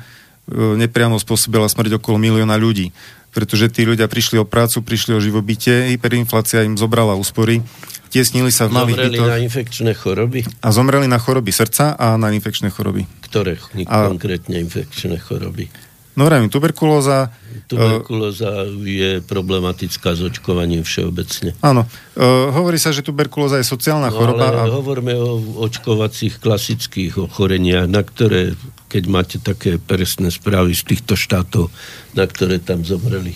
[0.75, 2.91] nepriamo spôsobila smrť okolo milióna ľudí
[3.35, 7.59] pretože tí ľudia prišli o prácu, prišli o živobytie, hyperinflácia im zobrala úspory,
[8.07, 9.27] tiesnili sa v malých bytoch.
[9.27, 10.47] na infekčné choroby?
[10.63, 13.03] A zomreli na choroby srdca a na infekčné choroby.
[13.27, 13.59] Ktoré
[13.91, 15.67] A- konkrétne infekčné choroby?
[16.15, 17.31] No vravím, tuberkulóza,
[17.65, 21.57] Tuberkulóza je problematická s očkovaním všeobecne.
[21.65, 22.21] áno, e,
[22.53, 27.89] hovorí sa, že tuberkulóza je sociálna No, choroba ale a hovoríme o očkovacích klasických ochoreniach,
[27.89, 28.53] na ktoré,
[28.85, 31.73] keď máte také presné správy z týchto štátov,
[32.13, 33.33] na ktoré tam zomreli.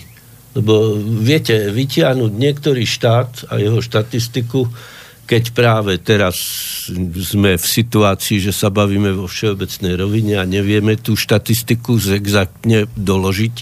[0.54, 4.70] Lebo viete, vytiahnuť niektorý štát a jeho štatistiku,
[5.30, 6.34] keď práve teraz
[7.22, 13.54] sme v situácii, že sa bavíme vo všeobecnej rovine a nevieme tú štatistiku exaktne doložiť,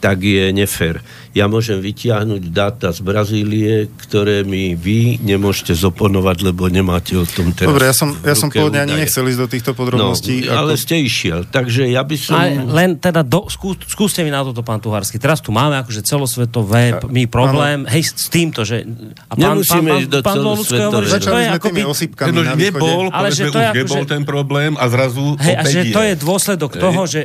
[0.00, 1.04] tak je nefér.
[1.32, 7.56] Ja môžem vytiahnuť dáta z Brazílie, ktoré mi vy nemôžete zoponovať, lebo nemáte o tom
[7.56, 7.72] teraz.
[7.72, 10.44] Dobre, ja som, ja som pôvodne ani nechcel ísť do týchto podrobností.
[10.44, 12.36] No, ale ste išiel, takže ja by som...
[12.36, 15.16] A len teda, do, skú, skúste mi na toto, pán Tuharsky.
[15.16, 18.84] Teraz tu máme akože celosvetový my problém, hej, s týmto, že...
[19.28, 20.90] A Nemusíme ísť do pán Dolucko celosvetového.
[20.92, 21.72] hovorí, že to Začali je sme akoby...
[21.72, 22.64] tými osýpkami Keď už na východe.
[22.68, 25.62] nebol, Ale že to je už ako, nebol že- ten problém a zrazu Hej, a
[25.64, 27.20] že to je dôsledok toho, že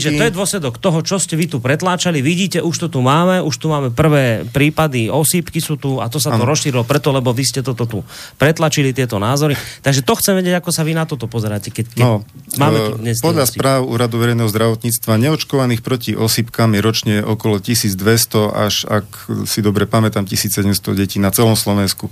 [0.00, 2.18] že to je dôsledok toho, čo ste vy tu pretláčali.
[2.20, 6.18] Vidíte, už to tu máme, už tu máme prvé prípady, osýpky sú tu a to
[6.18, 8.02] sa to rozšírilo preto, lebo vy ste toto tu
[8.34, 9.54] pretlačili, tieto názory.
[9.86, 12.26] Takže to chcem vedieť, ako sa vy na toto pozeráte, keď, keď No,
[12.58, 17.62] máme e, tu dnes podľa správ Úradu verejného zdravotníctva neočkovaných proti osýpkam je ročne okolo
[17.62, 19.06] 1200 až, ak
[19.46, 20.66] si dobre pamätám, 1700
[20.98, 22.10] detí na celom Slovensku.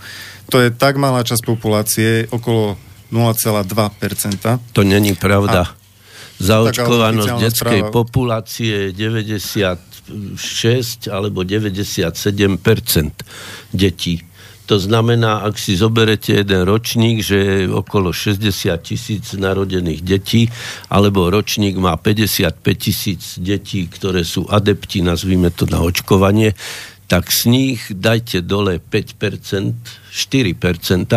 [0.54, 2.78] To je tak malá časť populácie, okolo
[3.10, 4.60] 0,2%.
[4.76, 5.72] To není pravda.
[6.38, 7.90] Zaočkovanosť oficiálna detskej správa.
[7.90, 9.38] populácie je
[10.08, 13.12] 96 alebo 97%
[13.72, 14.24] detí.
[14.68, 20.52] To znamená, ak si zoberete jeden ročník, že je okolo 60 tisíc narodených detí,
[20.92, 26.52] alebo ročník má 55 tisíc detí, ktoré sú adepti, nazvime to na očkovanie,
[27.08, 29.72] tak z nich dajte dole 5%,
[30.12, 31.08] 4%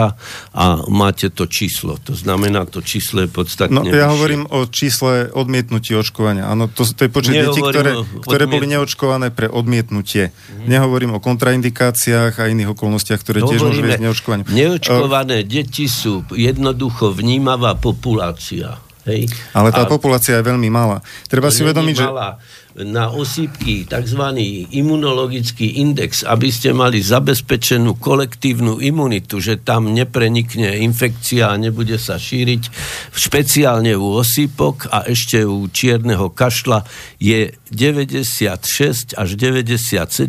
[0.56, 2.00] a máte to číslo.
[2.08, 4.12] To znamená, to číslo je podstatne No, ja vyššie.
[4.16, 6.48] hovorím o čísle odmietnutí očkovania.
[6.48, 10.32] Áno, to, to je počet detí, ktoré, ktoré boli neočkované pre odmietnutie.
[10.64, 14.44] Nehovorím o kontraindikáciách a iných okolnostiach, ktoré tiež môžu viesť k neočkovaniu.
[14.48, 18.80] Neočkované deti sú jednoducho vnímavá populácia.
[19.04, 19.28] Hej?
[19.52, 21.02] Ale tá A populácia je veľmi malá.
[21.28, 22.06] Treba si uvedomiť, že...
[22.06, 22.38] malá.
[22.80, 24.24] Na osýpky, tzv.
[24.72, 32.16] imunologický index, aby ste mali zabezpečenú kolektívnu imunitu, že tam neprenikne infekcia a nebude sa
[32.16, 32.64] šíriť,
[33.12, 36.88] špeciálne u osýpok a ešte u čierneho kašla
[37.20, 40.28] je 96 až 97%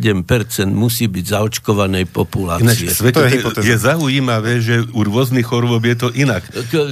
[0.69, 2.89] musí byť zaočkovanej Ináč, populácie.
[2.89, 3.67] svete, To je hypotéza.
[3.67, 6.47] je zaujímavé, že u rôznych chorôb je to inak.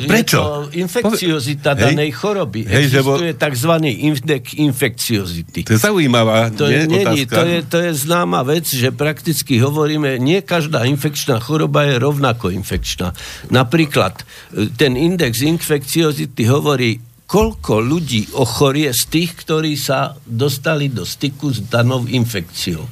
[0.07, 0.39] Prečo?
[0.39, 1.81] Je to infekciozita Hej.
[1.81, 2.67] danej choroby.
[2.67, 3.73] Hej, že bo- Existuje tzv.
[3.81, 5.61] indek infekciozity.
[5.65, 7.35] To je zaujímavá To nie, je, nie, otázka.
[7.35, 12.51] to, je, to je známa vec, že prakticky hovoríme, nie každá infekčná choroba je rovnako
[12.51, 13.15] infekčná.
[13.49, 16.99] Napríklad e, ten index infekciozity hovorí,
[17.31, 22.83] koľko ľudí ochorie z tých, ktorí sa dostali do styku s danou infekciou.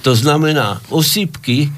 [0.00, 1.68] To znamená, osýpky,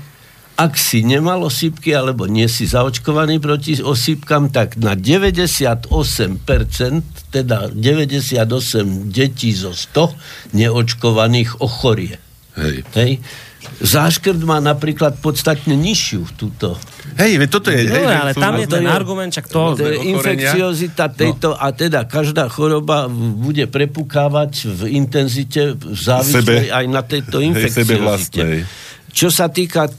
[0.54, 5.90] ak si nemal osýpky alebo nie si zaočkovaný proti osýpkam, tak na 98%,
[7.34, 12.14] teda 98 detí zo 100 neočkovaných ochorie.
[12.54, 12.86] Hej.
[12.94, 13.12] Hej.
[13.82, 16.78] Záškrt má napríklad podstatne nižšiu túto.
[17.16, 17.88] Hej, veď toto je...
[17.88, 19.74] No, hej, ale tam je ten argument, čak to...
[19.74, 20.12] To je ochorenia.
[20.12, 28.68] infekciozita tejto a teda každá choroba bude prepukávať v intenzite závislej aj na tejto infekciozite.
[29.08, 29.90] Čo sa týka,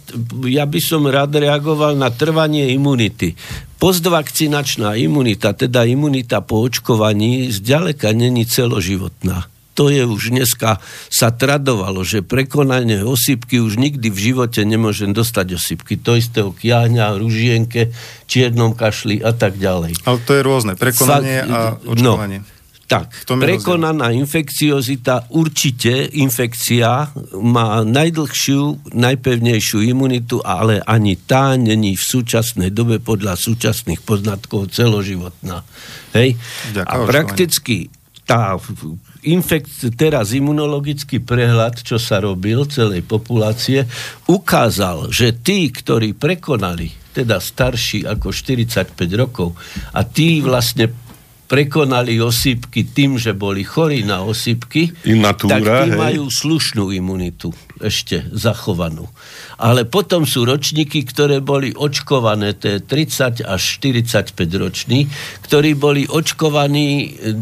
[0.48, 3.36] ja by som rád reagoval na trvanie imunity.
[3.82, 9.59] Postvakcinačná imunita, teda imunita po očkovaní, zďaleka není celoživotná.
[9.80, 15.56] To je už dneska sa tradovalo, že prekonanie osýpky už nikdy v živote nemôžem dostať
[15.56, 15.96] osýpky.
[16.04, 17.96] To isté o kiahňa, ružienke,
[18.28, 19.96] čiernom kašli a tak ďalej.
[20.04, 20.76] Ale to je rôzne.
[20.76, 21.60] Prekonanie Fakt, a
[21.96, 22.20] no.
[22.20, 22.44] očkovanie.
[22.90, 31.94] Tak, tom je prekonaná infekciozita, určite infekcia má najdlhšiu, najpevnejšiu imunitu, ale ani tá není
[31.94, 35.62] v súčasnej dobe podľa súčasných poznatkov celoživotná.
[36.18, 36.34] Hej?
[36.74, 37.94] Vďaka A prakticky
[38.30, 38.62] tá
[39.26, 43.90] infekt, teraz imunologický prehľad, čo sa robil celej populácie,
[44.30, 49.58] ukázal, že tí, ktorí prekonali teda starší ako 45 rokov
[49.98, 50.94] a tí vlastne
[51.50, 55.98] prekonali osýpky tým, že boli chorí na osýpky, Innatúra, tak tí hej.
[55.98, 57.50] majú slušnú imunitu
[57.82, 59.10] ešte zachovanú.
[59.58, 65.10] Ale potom sú ročníky, ktoré boli očkované, to je 30 až 45 roční,
[65.50, 67.34] ktorí boli očkovaní e,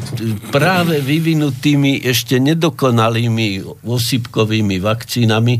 [0.56, 5.60] práve vyvinutými ešte nedokonalými osýpkovými vakcínami,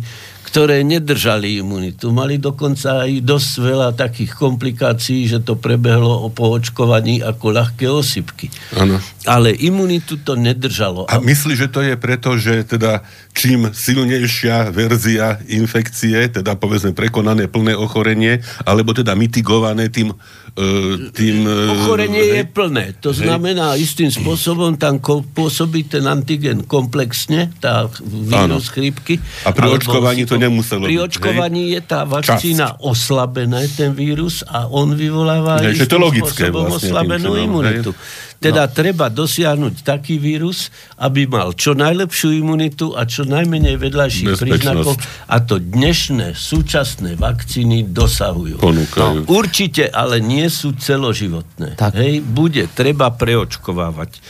[0.58, 2.10] ktoré nedržali imunitu.
[2.10, 8.50] Mali dokonca aj dosť veľa takých komplikácií, že to prebehlo po očkovaní ako ľahké osypky.
[8.74, 8.98] Áno.
[9.30, 11.06] Ale imunitu to nedržalo.
[11.14, 13.06] A myslí, že to je preto, že teda
[13.38, 20.10] čím silnejšia verzia infekcie, teda povedzme prekonané plné ochorenie, alebo teda mitigované tým...
[20.58, 22.86] e, tým e, Ochorenie hej, je plné.
[23.06, 23.30] To Hej.
[23.30, 24.98] znamená, istým spôsobom tam
[25.38, 29.22] pôsobí ten antigen komplexne, tá vírus chrípky.
[29.46, 34.98] A pri očkovaní to nemuselo Pri očkovaní je tá vakcína oslabená, ten vírus, a on
[34.98, 37.94] vyvoláva Hej, že to istým logické spôsobom vlastne oslabenú imunitu.
[38.38, 44.94] Teda treba dosiahnuť taký vírus, aby mal čo najlepšiu imunitu a čo najmenej vedľajších príznakov
[45.26, 48.62] a to dnešné, súčasné vakcíny dosahujú.
[48.62, 49.26] Ponúkajú.
[49.26, 51.76] No, určite, ale nie sú celoživotné.
[51.76, 51.98] Tak.
[51.98, 54.22] Hej, bude treba preočkovávať.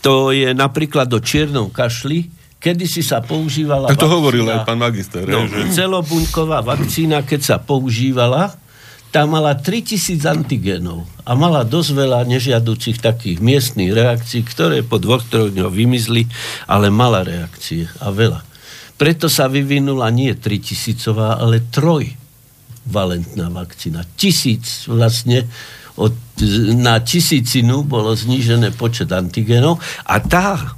[0.00, 4.60] To je napríklad do čiernom kašli, kedy si sa používala Tak to vakcína- hovoril aj
[4.64, 8.54] pán magister, No, že- celobunková vakcína, keď sa používala,
[9.16, 15.24] tá mala 3000 antigénov a mala dosť veľa nežiaducich takých miestnych reakcií, ktoré po dvoch,
[15.24, 16.28] troch dňoch vymizli,
[16.68, 18.44] ale mala reakcie a veľa.
[19.00, 24.04] Preto sa vyvinula nie 3000, ale trojvalentná vakcína.
[24.20, 25.48] Tisíc vlastne
[25.96, 26.12] od,
[26.76, 30.76] na tisícinu bolo znížené počet antigénov a tá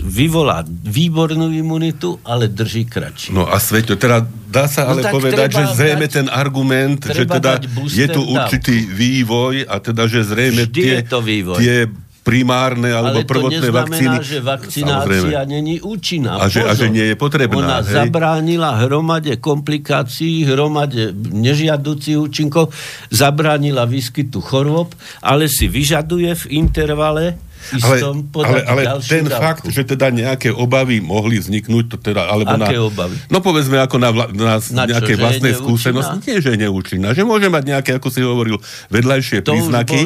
[0.00, 3.30] vyvolá výbornú imunitu, ale drží kratšie.
[3.30, 7.00] No a Sveťo, teda dá sa No ale tak povedať, že zrejme dať- ten argument,
[7.02, 8.32] že teda je tu dávku.
[8.32, 11.58] určitý vývoj a teda, že zrejme Vždy tie, je to vývoj.
[11.58, 11.76] tie
[12.20, 14.06] primárne alebo Ale to prvotné vakcíny...
[14.08, 16.36] neznamená, že vakcinácia není účinná.
[16.40, 17.96] A že- a že nie je potrebná, Ona hej?
[17.96, 22.70] zabránila hromade komplikácií, hromade nežiaducich účinkov,
[23.08, 24.92] zabránila výskytu chorôb,
[25.24, 29.42] ale si vyžaduje v intervale Ale, istom ale, podať ale ďalšiu ten dávku.
[29.42, 33.14] fakt, že teda nejaké obavy mohli vzniknúť, to teda, alebo Aké na, obavy?
[33.28, 36.16] No povedzme ako na, vla, na, Na čo, nejaké je vlastné skúsenosti.
[36.26, 37.12] Nie, že je neúčinná.
[37.12, 38.56] Že môže mať nejaké, ako si hovoril,
[38.90, 39.98] vedľajšie To príznaky.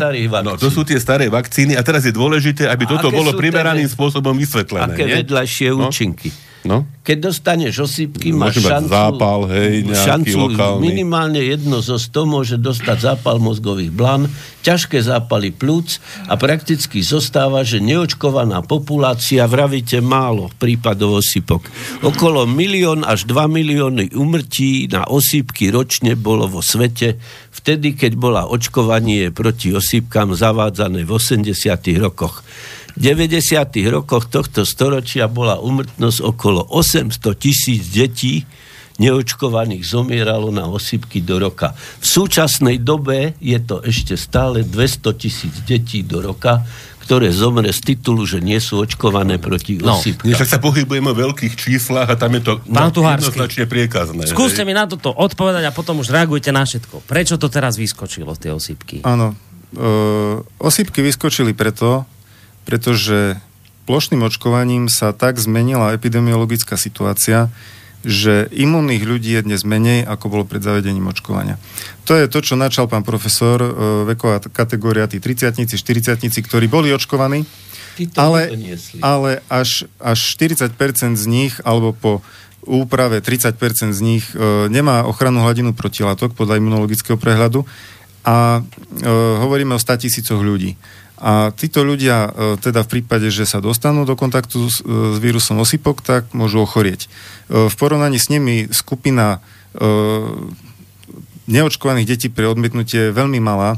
[0.00, 3.34] starých no, to sú tie staré vakcíny a teraz je dôležité, aby A toto bolo
[3.36, 4.94] primeraným spôsobom vysvetlené.
[4.94, 5.14] Aké nie?
[5.22, 5.90] vedľajšie No.
[5.92, 6.47] účinky?
[6.66, 6.90] No?
[7.06, 10.82] Keď dostaneš osýpky, máš Môže mať šancu, zápal, hej, šancu lokálny.
[10.82, 14.26] minimálne jedno zo 100 môže dostať zápal mozgových blán,
[14.66, 21.64] ťažké zápaly plúc a prakticky zostáva, že neočkovaná populácia, vravíte málo prípadov osýpok.
[22.02, 27.16] Okolo milión až 2 milióny umrtí na osýpky ročne bolo vo svete,
[27.54, 31.54] vtedy, keď bola očkovanie proti osýpkam zavádzané v 80
[32.02, 32.42] rokoch.
[32.98, 33.38] V 90.
[33.94, 38.42] rokoch tohto storočia bola umrtnosť okolo 800 tisíc detí
[38.98, 41.78] neočkovaných zomieralo na osýpky do roka.
[42.02, 46.66] V súčasnej dobe je to ešte stále 200 tisíc detí do roka,
[47.06, 50.02] ktoré zomre z titulu, že nie sú očkované proti No.
[50.02, 50.26] osýpkam.
[50.26, 53.30] Nie, však sa pohybujeme v veľkých číslach a tam je to Pán Tuhársky.
[53.30, 54.22] jednoznačne priekazné.
[54.26, 54.68] Skúste hej.
[54.68, 57.06] mi na toto odpovedať a potom už reagujte na všetko.
[57.06, 59.06] Prečo to teraz vyskočilo, tie osýpky?
[59.06, 59.38] Áno.
[59.70, 59.86] E,
[60.58, 62.02] osýpky vyskočili preto,
[62.68, 63.40] pretože
[63.88, 67.48] plošným očkovaním sa tak zmenila epidemiologická situácia,
[68.04, 71.56] že imunných ľudí je dnes menej, ako bolo pred zavedením očkovania.
[72.04, 73.70] To je to, čo načal pán profesor, e,
[74.06, 77.42] veková kategória, tí 30 40 ktorí boli očkovaní,
[78.14, 78.54] ale,
[79.02, 82.22] ale až, až 40% z nich, alebo po
[82.62, 87.66] úprave 30% z nich e, nemá ochrannú hladinu protilátok podľa imunologického prehľadu
[88.22, 89.08] a e,
[89.42, 90.78] hovoríme o 100 tisícoch ľudí.
[91.18, 92.30] A títo ľudia, e,
[92.62, 96.62] teda v prípade, že sa dostanú do kontaktu s, e, s vírusom osypok, tak môžu
[96.62, 97.06] ochorieť.
[97.06, 99.42] E, v porovnaní s nimi skupina
[101.44, 103.76] neočkovaných detí pre odmietnutie je veľmi malá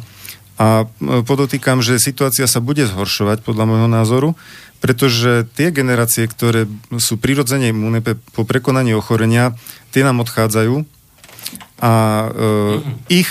[0.54, 0.86] a
[1.26, 4.28] podotýkam, že situácia sa bude zhoršovať podľa môjho názoru,
[4.80, 9.58] pretože tie generácie, ktoré sú prirodzene imunné po prekonaní ochorenia,
[9.90, 10.86] tie nám odchádzajú
[11.80, 12.28] a e,
[13.24, 13.30] ich,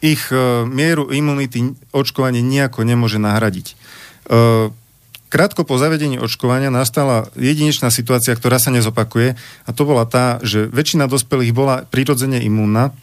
[0.00, 3.66] ich e, mieru imunity očkovanie nejako nemôže nahradiť.
[3.72, 3.74] E,
[5.28, 10.66] krátko po zavedení očkovania nastala jedinečná situácia, ktorá sa nezopakuje a to bola tá, že
[10.72, 12.96] väčšina dospelých bola prirodzene imúnna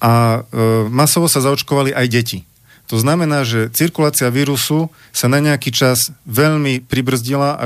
[0.00, 2.38] a e, masovo sa zaočkovali aj deti.
[2.86, 7.64] To znamená, že cirkulácia vírusu sa na nejaký čas veľmi pribrzdila a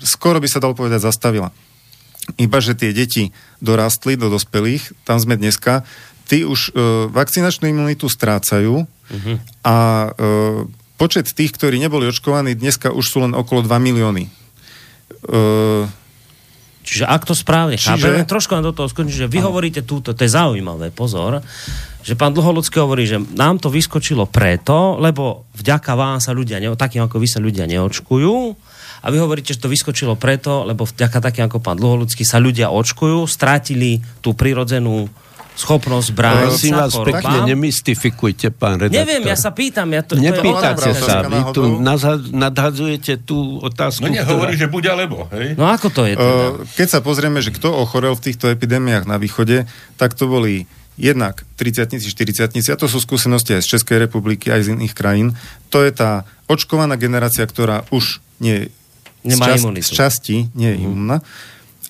[0.00, 1.52] skoro by sa dalo povedať zastavila.
[2.40, 5.84] iba že tie deti dorastli do dospelých, tam sme dneska,
[6.24, 9.36] tí už e, vakcinačnú imunitu strácajú uh-huh.
[9.64, 10.08] a e,
[10.96, 14.24] počet tých, ktorí neboli očkovaní, dneska už sú len okolo 2 milióny.
[14.24, 14.30] E,
[16.84, 17.96] Čiže ak to správne Čiže...
[17.96, 19.48] chápem, trošku do toho skončím, že vy ano.
[19.48, 21.40] hovoríte túto, to je zaujímavé, pozor,
[22.04, 26.76] že pán Dlholudský hovorí, že nám to vyskočilo preto, lebo vďaka vám sa ľudia, ne,
[26.76, 28.36] takým ako vy sa ľudia neočkujú,
[29.04, 32.72] a vy hovoríte, že to vyskočilo preto, lebo vďaka takým ako pán Dlholudský sa ľudia
[32.72, 35.12] očkujú, strátili tú prirodzenú
[35.54, 37.14] schopnosť brániť Prosím sa vás chorobám.
[37.22, 39.06] pekne, nemystifikujte, pán redaktor.
[39.06, 39.86] Neviem, ja sa pýtam.
[39.94, 41.62] Ja to, Nepýtate to sa, vy tu
[42.34, 44.02] nadhadzujete tú otázku.
[44.02, 44.62] No nehovorí, ktorá...
[44.66, 45.54] že buď alebo, hej?
[45.54, 46.44] No ako to je teda?
[46.74, 50.66] Keď sa pozrieme, že kto ochorel v týchto epidémiách na východe, tak to boli
[50.98, 55.38] jednak 30 40 a to sú skúsenosti aj z Českej republiky, aj z iných krajín.
[55.70, 58.70] To je tá očkovaná generácia, ktorá už nie
[59.24, 61.24] Nemá z, čas, z časti nie je imunná.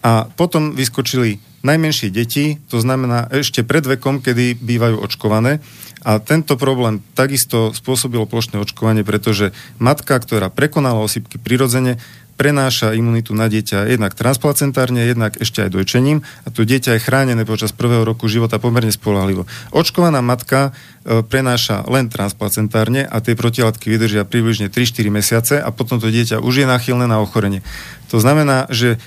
[0.05, 5.65] A potom vyskočili najmenšie deti, to znamená ešte pred vekom, kedy bývajú očkované.
[6.05, 11.97] A tento problém takisto spôsobilo plošné očkovanie, pretože matka, ktorá prekonala osypky prirodzene,
[12.35, 17.47] prenáša imunitu na dieťa jednak transplacentárne, jednak ešte aj dojčením a to dieťa je chránené
[17.47, 19.47] počas prvého roku života pomerne spolahlivo.
[19.71, 20.75] Očkovaná matka
[21.07, 26.43] e, prenáša len transplacentárne a tie protilátky vydržia približne 3-4 mesiace a potom to dieťa
[26.43, 27.63] už je nachylné na ochorenie.
[28.11, 29.03] To znamená, že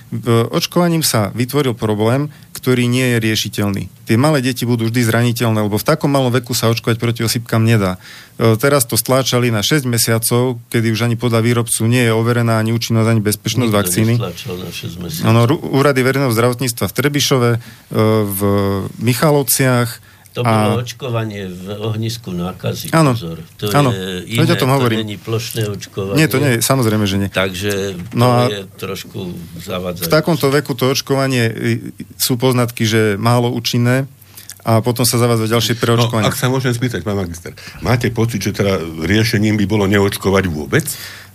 [0.51, 2.27] očkovaním sa vytvoril problém,
[2.57, 3.83] ktorý nie je riešiteľný.
[4.09, 7.61] Tie malé deti budú vždy zraniteľné, lebo v takom malom veku sa očkovať proti osypkám
[7.61, 8.01] nedá.
[8.41, 12.57] E, teraz to stláčali na 6 mesiacov, kedy už ani podľa výrobcu nie je overená
[12.57, 14.13] ani účinnosť, ani bezpečnosť Nikto vakcíny.
[15.21, 17.59] Ano, úrady verejného zdravotníctva v Trebišove, e,
[18.25, 18.39] v
[18.97, 20.06] Michalovciach,
[20.37, 20.53] to a...
[20.69, 22.93] bolo očkovanie v ohnisku nákazy.
[22.93, 23.41] Áno, pozor.
[23.57, 23.89] To áno.
[23.89, 25.01] je iné, o tom hovorím.
[25.01, 26.17] to není plošné očkovanie.
[26.21, 27.29] Nie, to nie, samozrejme, že nie.
[27.33, 29.33] Takže to no a je trošku
[29.65, 30.05] zavadzajúce.
[30.05, 31.49] V takomto veku to očkovanie
[32.21, 34.05] sú poznatky, že málo účinné,
[34.67, 36.27] a potom sa zavádza ďalšie preočkovanie.
[36.27, 40.43] No, ak sa môžem spýtať, pán magister, máte pocit, že teda riešením by bolo neočkovať
[40.51, 40.83] vôbec?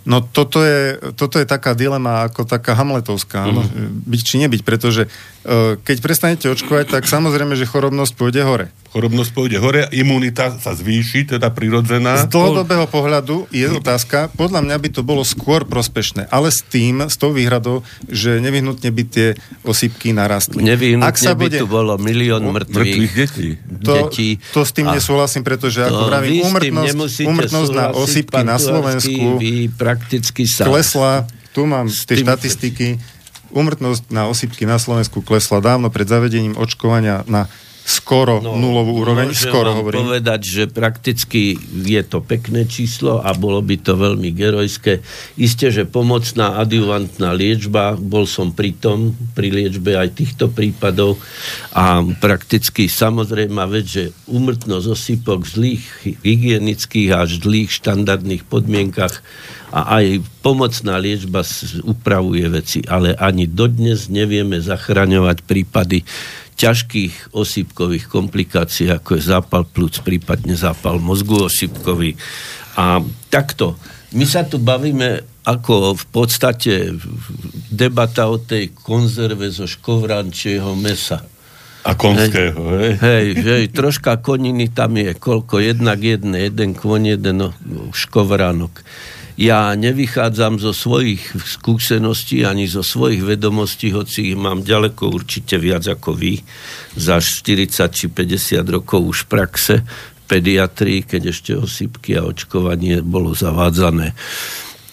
[0.05, 4.05] No toto je, toto je taká dilema ako taká hamletovská, mm.
[4.05, 9.31] byť či nebyť, pretože uh, keď prestanete očkovať, tak samozrejme, že chorobnosť pôjde hore chorobnosť
[9.33, 12.29] pôjde hore, imunita sa zvýši, teda prirodzená.
[12.29, 17.01] Z dlhodobého pohľadu je otázka, podľa mňa by to bolo skôr prospešné, ale s tým,
[17.09, 19.27] s tou výhradou, že nevyhnutne by tie
[19.65, 20.61] osýpky narastli.
[20.61, 21.57] Nevyhnutne Ak sa by bude...
[21.57, 23.49] tu bolo milión mŕtvych, mŕtvych detí.
[23.81, 24.29] To, detí.
[24.53, 24.93] to s tým a...
[24.93, 30.69] nesúhlasím, pretože ako pravím, úmrtnosť, úmrtnosť na osýpky na Slovensku vy prakticky sa...
[30.69, 33.01] klesla, tu mám tie štatistiky,
[33.49, 37.49] úmrtnosť na osýpky na Slovensku klesla dávno pred zavedením očkovania na
[37.83, 39.35] skoro no, nulovú úroveň.
[39.35, 39.99] Skoro vám hovorím.
[40.07, 45.03] povedať, že prakticky je to pekné číslo a bolo by to veľmi gerojské.
[45.35, 51.19] Isté, že pomocná adjuvantná liečba, bol som pri tom, pri liečbe aj týchto prípadov
[51.75, 55.83] a prakticky samozrejme vec, že umrtnosť osypok v zlých
[56.23, 59.19] hygienických až zlých štandardných podmienkach
[59.73, 61.41] a aj pomocná liečba
[61.81, 66.05] upravuje veci, ale ani dodnes nevieme zachraňovať prípady
[66.63, 72.15] ťažkých osýpkových komplikácií, ako je zápal plúc, prípadne zápal mozgu osýpkový.
[72.79, 73.75] A takto.
[74.15, 76.95] My sa tu bavíme ako v podstate
[77.67, 81.19] debata o tej konzerve zo škovrančieho mesa.
[81.83, 82.95] A konského, hej?
[82.95, 87.51] Hej, hej, troška koniny tam je, koľko, jednak jedné, jeden kon, jeden
[87.91, 88.79] škovránok
[89.33, 95.89] ja nevychádzam zo svojich skúseností ani zo svojich vedomostí, hoci ich mám ďaleko určite viac
[95.89, 96.37] ako vy,
[96.93, 103.33] za 40 či 50 rokov už praxe v pediatrii, keď ešte osypky a očkovanie bolo
[103.33, 104.13] zavádzané.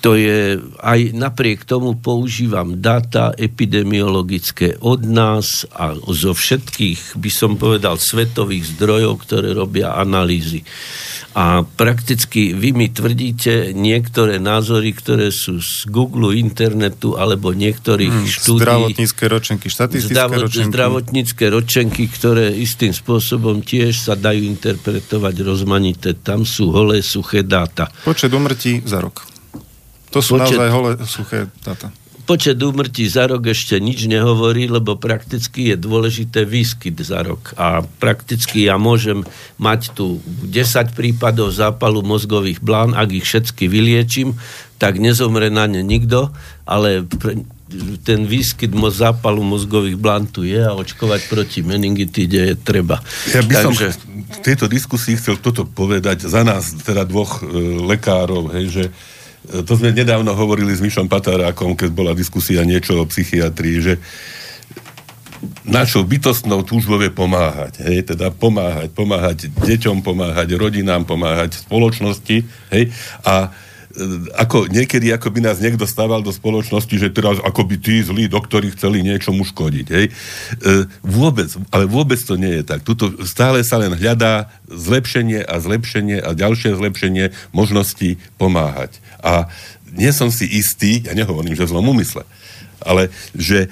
[0.00, 7.60] To je, aj napriek tomu používam data epidemiologické od nás a zo všetkých, by som
[7.60, 10.64] povedal, svetových zdrojov, ktoré robia analýzy.
[11.36, 18.26] A prakticky vy mi tvrdíte niektoré názory, ktoré sú z Google, internetu alebo niektorých hmm,
[18.26, 18.64] štúdí.
[18.66, 20.70] Zdravotnícke ročenky, štatistické zdravot, ročenky.
[20.72, 26.16] Zdravotnícke ročenky, ktoré istým spôsobom tiež sa dajú interpretovať rozmanité.
[26.16, 27.92] Tam sú holé, suché dáta.
[28.02, 29.39] Počet umrtí za rok.
[30.10, 30.58] To sú Počet...
[30.58, 31.90] naozaj holé, suché dáta
[32.30, 37.58] počet úmrtí za rok ešte nič nehovorí, lebo prakticky je dôležité výskyt za rok.
[37.58, 39.26] A prakticky ja môžem
[39.58, 44.38] mať tu 10 prípadov zápalu mozgových blán, ak ich všetky vyliečím,
[44.78, 46.30] tak nezomre na ne nikto,
[46.62, 47.02] ale
[48.06, 53.02] ten výskyt mo- zápalu mozgových blán tu je a očkovať proti meningitíde je treba.
[53.34, 53.66] Ja by Takže...
[53.66, 57.50] som v tejto diskusii chcel toto povedať za nás, teda dvoch e,
[57.90, 58.84] lekárov, hej, že
[59.40, 63.94] to sme nedávno hovorili s Mišom Patárákom, keď bola diskusia niečo o psychiatrii, že
[65.64, 67.80] našou bytostnou túžbou je pomáhať.
[67.80, 72.44] Hej, teda pomáhať, pomáhať deťom, pomáhať rodinám, pomáhať spoločnosti.
[72.72, 72.92] Hej,
[73.24, 73.69] a e,
[74.38, 78.30] ako niekedy ako by nás niekto stával do spoločnosti, že teraz ako by tí zlí
[78.30, 79.86] doktori chceli niečomu škodiť.
[79.90, 80.06] Hej.
[80.06, 80.12] E,
[81.02, 82.86] vôbec, ale vôbec to nie je tak.
[82.86, 89.02] Tuto stále sa len hľadá zlepšenie a zlepšenie a ďalšie zlepšenie možností pomáhať.
[89.26, 89.50] A
[89.90, 92.22] nie som si istý, ja nehovorím, že v zlom úmysle,
[92.78, 93.68] ale že e,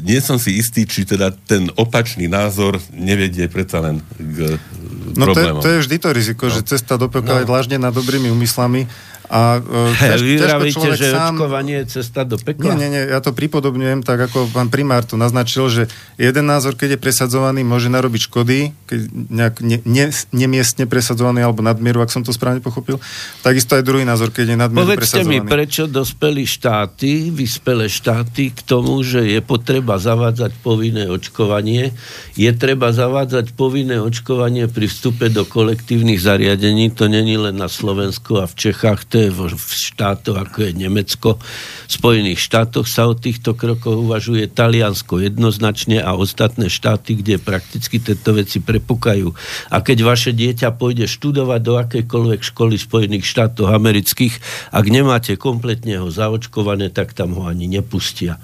[0.00, 4.56] nie som si istý, či teda ten opačný názor nevedie predsa len k
[5.16, 5.62] No to je, problémom.
[5.64, 6.52] to je vždy to riziko, no.
[6.52, 7.40] že cesta do pekla No.
[7.40, 8.84] je dláždená dobrými úmyslami
[9.26, 11.34] a uh, Vy vravíte, že sám...
[11.34, 12.78] očkovanie je cesta do Nie, pekla?
[12.78, 15.82] nie, nie, ja to pripodobňujem tak, ako pán primár to naznačil, že
[16.14, 21.60] jeden názor, keď je presadzovaný, môže narobiť škody, keď nejak ne, ne, nemiestne presadzovaný alebo
[21.60, 23.02] nadmieru, ak som to správne pochopil.
[23.42, 25.50] Takisto aj druhý názor, keď je nadmieru Povedzte mi, presadzovaný.
[25.50, 31.90] prečo dospeli štáty, vyspelé štáty k tomu, že je potreba zavádzať povinné očkovanie.
[32.38, 36.94] Je treba zavádzať povinné očkovanie pri vstupe do kolektívnych zariadení.
[36.94, 41.40] To není len na Slovensku a v Čechách, to je v štátoch, ako je Nemecko.
[41.88, 47.96] V Spojených štátoch sa o týchto krokoch uvažuje Taliansko jednoznačne a ostatné štáty, kde prakticky
[47.96, 49.32] tieto veci prepukajú.
[49.72, 54.36] A keď vaše dieťa pôjde študovať do akejkoľvek školy Spojených štátov amerických,
[54.76, 58.36] ak nemáte kompletne ho zaočkované, tak tam ho ani nepustia.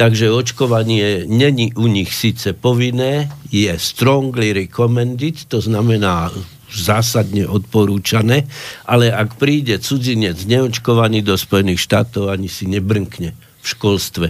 [0.00, 6.32] Takže očkovanie není u nich síce povinné, je strongly recommended, to znamená
[6.72, 8.44] zásadne odporúčané,
[8.84, 14.26] ale ak príde cudzinec neočkovaný do Spojených štátov, ani si nebrnkne v školstve.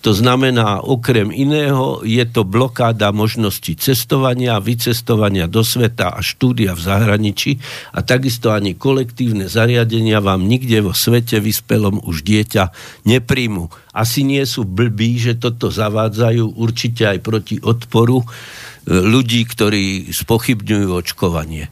[0.00, 6.80] To znamená, okrem iného, je to blokáda možností cestovania, vycestovania do sveta a štúdia v
[6.80, 7.60] zahraničí
[7.92, 12.72] a takisto ani kolektívne zariadenia vám nikde vo svete vyspelom už dieťa
[13.04, 13.68] nepríjmu.
[13.92, 18.24] Asi nie sú blbí, že toto zavádzajú určite aj proti odporu
[18.86, 21.68] ľudí, ktorí spochybňujú očkovanie.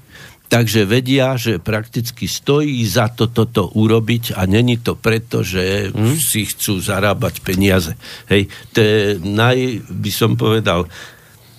[0.49, 6.17] Takže vedia, že prakticky stojí za to toto urobiť a není to preto, že hmm?
[6.17, 7.93] si chcú zarábať peniaze.
[8.33, 10.89] Hej, to je naj, by som povedal,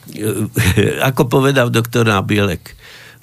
[1.09, 2.73] ako povedal doktor Nabielek,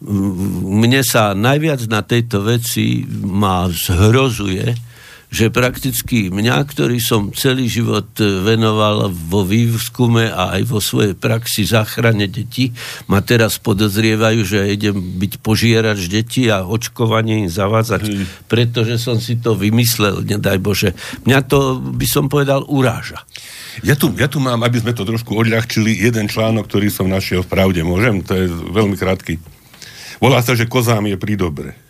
[0.06, 4.76] mne sa najviac na tejto veci ma zhrozuje,
[5.36, 11.68] že prakticky mňa, ktorý som celý život venoval vo výskume a aj vo svojej praxi
[11.68, 12.72] záchrane detí,
[13.04, 18.08] ma teraz podozrievajú, že idem byť požierač detí a očkovanie im zavázať,
[18.48, 20.96] pretože som si to vymyslel, nedaj Bože.
[21.28, 23.20] Mňa to, by som povedal, uráža.
[23.84, 27.44] Ja tu, ja tu mám, aby sme to trošku odľahčili, jeden článok, ktorý som našiel
[27.44, 27.84] v Pravde.
[27.84, 28.24] Môžem?
[28.24, 29.36] To je veľmi krátky.
[30.16, 31.85] Volá sa, že kozám je pri dobre.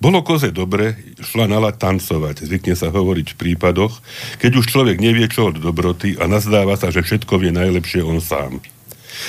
[0.00, 4.00] Bolo koze dobre, šla nala tancovať, zvykne sa hovoriť v prípadoch,
[4.40, 8.18] keď už človek nevie čo od dobroty a nazdáva sa, že všetko vie najlepšie on
[8.18, 8.64] sám.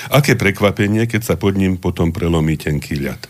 [0.09, 3.21] Aké prekvapenie, keď sa pod ním potom prelomí tenký ľad.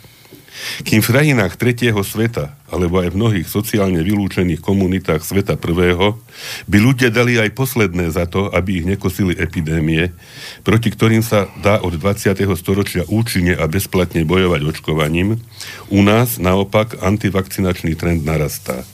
[0.87, 6.17] Kým v krajinách tretieho sveta, alebo aj v mnohých sociálne vylúčených komunitách sveta prvého,
[6.65, 10.15] by ľudia dali aj posledné za to, aby ich nekosili epidémie,
[10.63, 12.35] proti ktorým sa dá od 20.
[12.55, 15.43] storočia účinne a bezplatne bojovať očkovaním,
[15.91, 18.87] u nás naopak antivakcinačný trend narastá.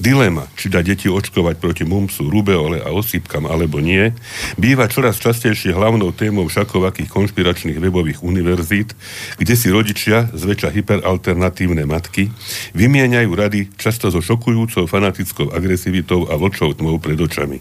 [0.00, 4.12] Dilema, či dá deti očkovať proti mumsu, rubeole a osýpkam alebo nie,
[4.56, 8.96] býva čoraz častejšie hlavnou témou všakovakých konšpiračných webových univerzít,
[9.36, 12.32] kde si rodičia, zväčša hyperalternatívne matky,
[12.76, 17.60] vymieňajú rady často so šokujúcou fanatickou agresivitou a vočou tmou pred očami.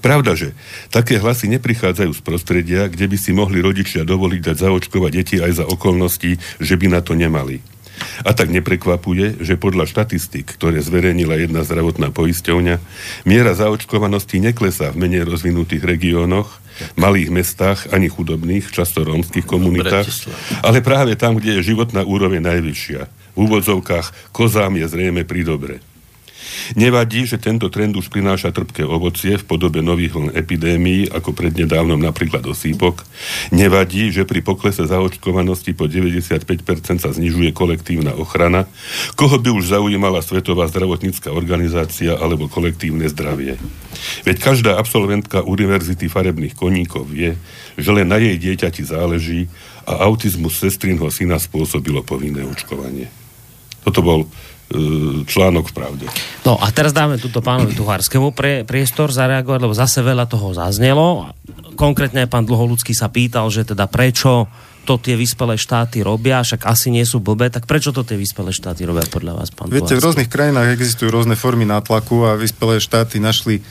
[0.00, 0.56] Pravda, že
[0.88, 5.52] také hlasy neprichádzajú z prostredia, kde by si mohli rodičia dovoliť dať zaočkovať deti aj
[5.62, 7.60] za okolností, že by na to nemali.
[8.22, 12.76] A tak neprekvapuje, že podľa štatistik, ktoré zverejnila jedna zdravotná poisťovňa,
[13.24, 16.60] miera zaočkovanosti neklesá v menej rozvinutých regiónoch,
[16.94, 20.06] malých mestách ani chudobných, často rómskych komunitách,
[20.60, 23.02] ale práve tam, kde je životná úroveň najvyššia.
[23.36, 25.95] V úvodzovkách kozám je zrejme pri dobre.
[26.74, 31.98] Nevadí, že tento trend už prináša trpké ovocie v podobe nových vln epidémií, ako prednedávnom
[31.98, 33.06] napríklad osýpok.
[33.54, 38.66] Nevadí, že pri poklese zaočkovanosti po 95% sa znižuje kolektívna ochrana.
[39.14, 43.58] Koho by už zaujímala Svetová zdravotnícka organizácia alebo kolektívne zdravie?
[44.26, 47.38] Veď každá absolventka univerzity farebných koníkov vie,
[47.78, 49.48] že len na jej dieťati záleží
[49.86, 53.06] a autizmus sestrinho syna spôsobilo povinné očkovanie.
[53.86, 54.26] Toto bol
[55.26, 56.04] článok v pravde.
[56.42, 61.30] No a teraz dáme túto pánovi Tuhárskému pre, priestor zareagovať, lebo zase veľa toho zaznelo.
[61.78, 64.50] Konkrétne pán Dlholudský sa pýtal, že teda prečo
[64.86, 68.54] to tie vyspelé štáty robia, však asi nie sú blbé, tak prečo to tie vyspelé
[68.54, 70.06] štáty robia podľa vás, pán Viete, v Tuhársky?
[70.06, 73.66] rôznych krajinách existujú rôzne formy nátlaku a vyspelé štáty našli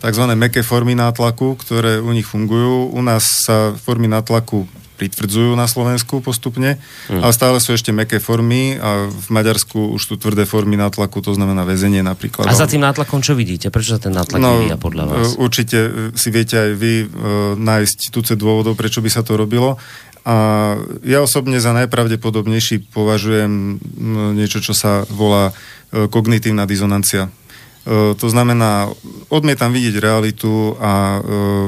[0.00, 0.24] tzv.
[0.36, 2.92] meké formy nátlaku, ktoré u nich fungujú.
[2.92, 4.64] U nás sa formy nátlaku
[5.12, 6.80] pritvrdzujú na Slovensku postupne,
[7.12, 7.20] hmm.
[7.20, 11.36] ale stále sú ešte meké formy a v Maďarsku už sú tvrdé formy nátlaku, to
[11.36, 12.48] znamená väzenie napríklad.
[12.48, 13.68] A za tým nátlakom čo vidíte?
[13.68, 15.26] Prečo sa ten nátlak no, vyvíja podľa vás?
[15.36, 17.06] Určite si viete aj vy e,
[17.60, 19.76] nájsť tuce dôvodov, prečo by sa to robilo.
[20.24, 20.36] A
[21.04, 23.76] ja osobne za najpravdepodobnejší považujem
[24.32, 27.28] niečo, čo sa volá e, kognitívna dizonancia.
[27.84, 28.88] E, to znamená,
[29.28, 31.18] odmietam vidieť realitu a e,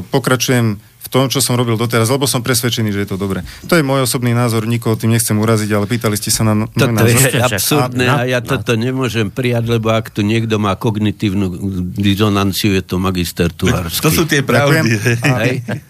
[0.08, 3.46] pokračujem v tom, čo som robil doteraz, lebo som presvedčený, že je to dobré.
[3.70, 6.90] To je môj osobný názor, nikoho tým nechcem uraziť, ale pýtali ste sa na Toto
[6.90, 7.30] môj názor.
[7.30, 11.54] je absurdné a ja toto nemôžem prijať, lebo ak tu niekto má kognitívnu
[11.94, 14.02] dizonanciu, je to magister Tulársky.
[14.02, 14.98] To sú tie pravdy.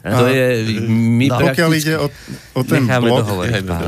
[0.05, 0.47] To je,
[0.87, 1.39] my no.
[1.49, 2.07] Pokiaľ ide o,
[2.53, 3.25] o ten blok,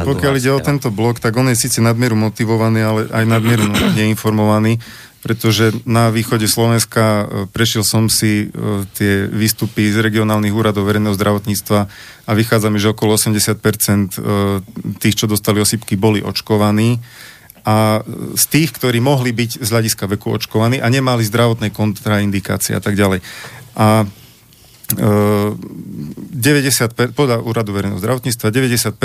[0.08, 3.68] pokiaľ ide o tento blok, tak on je síce nadmieru motivovaný, ale aj nadmieru
[4.00, 4.80] neinformovaný
[5.18, 11.16] pretože na východe Slovenska e, prešiel som si e, tie výstupy z regionálnych úradov verejného
[11.18, 11.80] zdravotníctva
[12.24, 14.18] a vychádza mi, že okolo 80% e,
[15.02, 17.02] tých, čo dostali osýpky, boli očkovaní
[17.66, 18.00] a
[18.38, 22.94] z tých, ktorí mohli byť z hľadiska veku očkovaní a nemali zdravotné kontraindikácie a tak
[22.94, 23.20] ďalej.
[23.76, 24.06] A
[24.88, 28.96] 90, podľa úradu verejného zdravotníctva 90% e,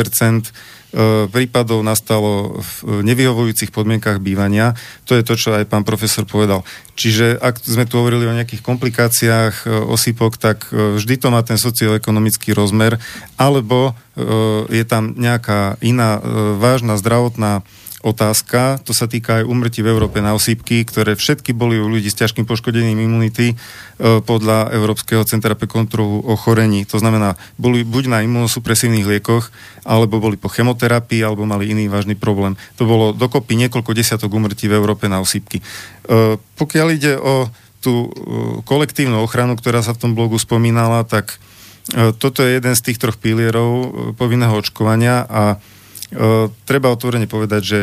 [1.27, 4.79] prípadov nastalo v nevyhovujúcich podmienkach bývania.
[5.11, 6.63] To je to, čo aj pán profesor povedal.
[6.95, 11.43] Čiže ak sme tu hovorili o nejakých komplikáciách e, osýpok, tak e, vždy to má
[11.43, 12.95] ten socioekonomický rozmer,
[13.35, 13.91] alebo
[14.69, 16.21] je tam nejaká iná
[16.61, 17.65] vážna zdravotná
[18.03, 22.11] otázka, to sa týka aj umrtí v Európe na osýpky, ktoré všetky boli u ľudí
[22.11, 23.55] s ťažkým poškodením imunity e,
[24.19, 26.83] podľa Európskeho centra pre kontrolu ochorení.
[26.91, 29.55] To znamená, boli buď na imunosupresívnych liekoch,
[29.87, 32.59] alebo boli po chemoterapii, alebo mali iný vážny problém.
[32.75, 35.63] To bolo dokopy niekoľko desiatok umrtí v Európe na osýpky.
[35.63, 37.47] E, pokiaľ ide o
[37.79, 38.09] tú e,
[38.67, 41.39] kolektívnu ochranu, ktorá sa v tom blogu spomínala, tak
[41.91, 45.59] toto je jeden z tých troch pilierov povinného očkovania a
[46.69, 47.79] treba otvorene povedať, že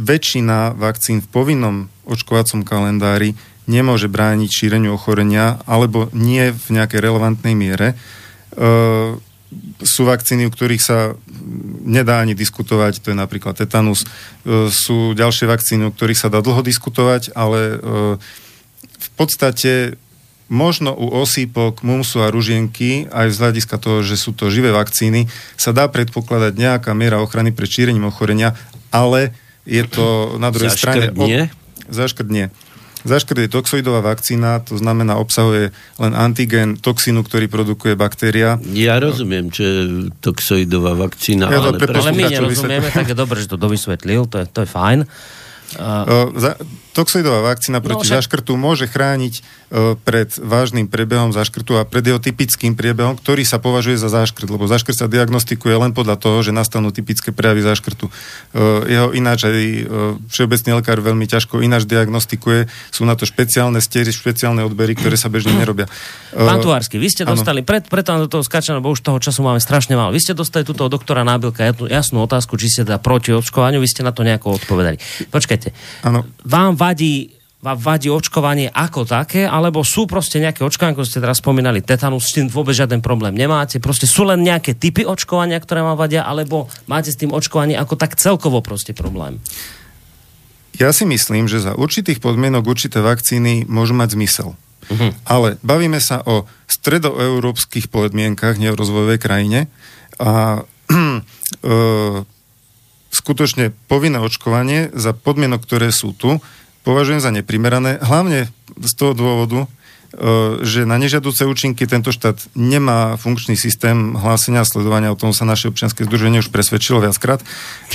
[0.00, 1.76] väčšina vakcín v povinnom
[2.08, 3.36] očkovacom kalendári
[3.68, 7.94] nemôže brániť šíreniu ochorenia alebo nie v nejakej relevantnej miere.
[9.84, 11.12] Sú vakcíny, u ktorých sa
[11.84, 14.08] nedá ani diskutovať, to je napríklad tetanus.
[14.72, 17.76] Sú ďalšie vakcíny, o ktorých sa dá dlho diskutovať, ale
[18.80, 20.00] v podstate
[20.50, 25.30] možno u osýpok, mumsu a ružienky, aj z hľadiska toho, že sú to živé vakcíny,
[25.54, 28.56] sa dá predpokladať nejaká miera ochrany pred šírením ochorenia,
[28.90, 29.34] ale
[29.68, 31.14] je to na druhej strane...
[31.14, 31.48] Nie?
[31.92, 32.50] Zaškrt nie.
[33.02, 38.62] Zaškrt je toxoidová vakcína, to znamená obsahuje len antigen toxínu, ktorý produkuje baktéria.
[38.70, 39.80] Ja rozumiem, čo je
[40.22, 41.82] toxoidová vakcína, ja ale...
[41.82, 41.90] Pre...
[41.90, 44.98] Ale my nerozumieme, tak je dobré, že to dovysvetlil, to je, to je fajn.
[45.82, 46.54] Uh...
[46.92, 48.16] Toxoidová vakcína proti no, však...
[48.20, 53.56] zaškrtu môže chrániť uh, pred vážnym priebehom zaškrtu a pred jeho typickým priebehom, ktorý sa
[53.56, 58.12] považuje za zaškrt, lebo zaškrt sa diagnostikuje len podľa toho, že nastanú typické prejavy zaškrtu.
[58.52, 62.68] Uh, jeho ináč aj uh, všeobecný lekár veľmi ťažko ináč diagnostikuje.
[62.92, 65.88] Sú na to špeciálne stiery, špeciálne odbery, ktoré sa bežne nerobia.
[66.36, 69.40] Uh, Pán Tuársky, vy ste dostali, pred, preto do toho skáčam, lebo už toho času
[69.40, 70.12] máme strašne málo.
[70.12, 74.04] Vy ste dostali túto doktora Nábilka jasnú otázku, či ste teda proti očkovaniu, vy ste
[74.04, 75.00] na to nejako odpovedali.
[75.32, 75.72] Počkajte.
[76.04, 76.28] Ano.
[76.44, 81.38] Vám vadí vám vadí očkovanie ako také, alebo sú proste nejaké očkovania, ako ste teraz
[81.38, 85.86] spomínali, tetanus, s tým vôbec žiaden problém nemáte, proste sú len nejaké typy očkovania, ktoré
[85.86, 89.38] vám vadia, alebo máte s tým očkovanie ako tak celkovo proste problém?
[90.74, 94.58] Ja si myslím, že za určitých podmienok určité vakcíny môžu mať zmysel.
[94.90, 95.14] Uh-huh.
[95.22, 99.70] Ale bavíme sa o stredoeurópskych podmienkach, nie v rozvojovej krajine
[100.18, 101.20] a e,
[103.14, 106.42] skutočne povinné očkovanie za podmienok, ktoré sú tu,
[106.82, 109.68] považujem za neprimerané, hlavne z toho dôvodu, e,
[110.66, 115.46] že na nežiaduce účinky tento štát nemá funkčný systém hlásenia a sledovania, o tom sa
[115.46, 117.40] naše občianske združenie už presvedčilo viackrát.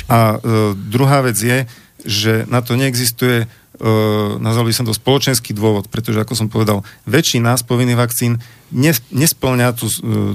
[0.08, 1.68] A e, druhá vec je,
[2.02, 3.46] že na to neexistuje
[3.78, 8.42] Uh, nazval by som to spoločenský dôvod, pretože ako som povedal, väčšina z povinných vakcín
[9.14, 9.86] nesplňa tú,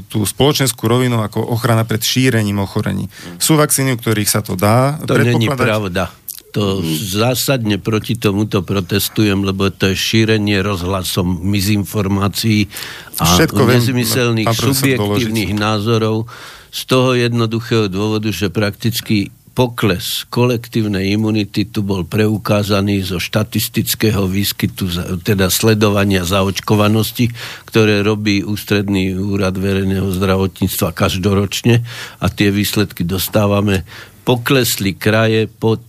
[0.08, 3.12] tú spoločenskú rovinu ako ochrana pred šírením ochorení.
[3.44, 4.96] Sú vakcíny, u ktorých sa to dá.
[5.04, 6.16] To není pravda
[6.54, 12.70] to zásadne proti tomuto protestujem, lebo to je šírenie rozhlasom mizinformácií
[13.18, 16.30] a Všetko nezmyselných subjektívnych názorov
[16.70, 24.90] z toho jednoduchého dôvodu, že prakticky pokles kolektívnej imunity tu bol preukázaný zo štatistického výskytu,
[25.22, 27.30] teda sledovania zaočkovanosti,
[27.70, 31.86] ktoré robí Ústredný úrad verejného zdravotníctva každoročne
[32.18, 33.86] a tie výsledky dostávame.
[34.26, 35.82] Poklesli kraje pod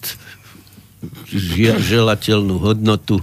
[1.80, 3.20] želateľnú hodnotu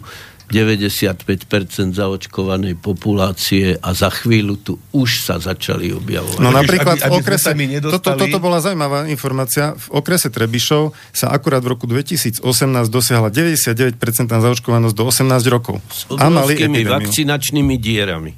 [0.52, 6.44] 95% zaočkovanej populácie a za chvíľu tu už sa začali objavovať.
[6.44, 10.92] No napríklad aby- aby v okrese, nedostali- toto, toto bola zaujímavá informácia, v okrese Trebišov
[11.16, 12.44] sa akurát v roku 2018
[12.92, 15.80] dosiahla 99% zaočkovanosť do 18 rokov.
[15.88, 18.36] s obrovskými vakcinačnými dierami.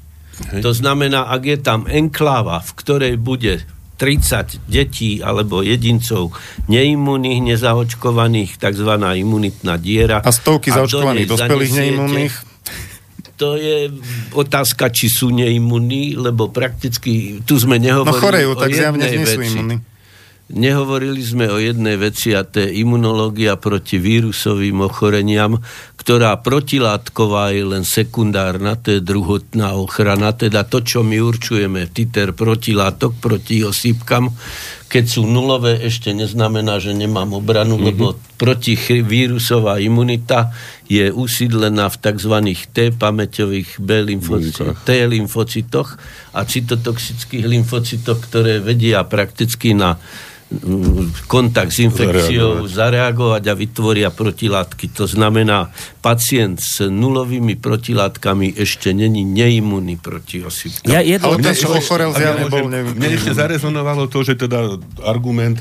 [0.62, 3.66] To znamená, ak je tam enkláva, v ktorej bude
[4.04, 6.36] 30 detí alebo jedincov
[6.68, 8.92] neimunných, nezaočkovaných, tzv.
[9.00, 10.20] imunitná diera.
[10.20, 12.36] A stovky do zaočkovaných nej dospelých neimunných.
[13.40, 13.88] To je
[14.36, 19.24] otázka, či sú neimunní, lebo prakticky tu sme No nehovorili chorejú, o tak zjavne jednej
[19.24, 19.48] sú veci.
[19.56, 19.78] imunní.
[20.52, 25.56] Nehovorili sme o jednej veci a to je imunológia proti vírusovým ochoreniam,
[25.96, 32.36] ktorá protilátková je len sekundárna, to je druhotná ochrana, teda to, čo my určujeme, titer
[32.36, 34.36] protilátok proti osýpkam,
[34.92, 37.88] keď sú nulové, ešte neznamená, že nemám obranu, mm-hmm.
[37.90, 40.52] lebo protivírusová imunita
[40.94, 42.36] je usídlená v tzv.
[42.70, 45.90] T pamäťových B lymfocitoch, T lymfocitoch
[46.38, 49.98] a cytotoxických lymfocitoch, ktoré vedia prakticky na
[50.54, 52.78] mm, kontakt s infekciou zareagovať.
[52.78, 54.86] zareagovať a vytvoria protilátky.
[55.02, 55.74] To znamená,
[56.04, 60.94] pacient s nulovými protilátkami ešte není neimunný proti osýpkam.
[60.94, 62.70] Ja jedno, Ale ten, čo ochorel, zjavne bol...
[62.70, 65.58] Mne ešte zarezonovalo to, že teda argument,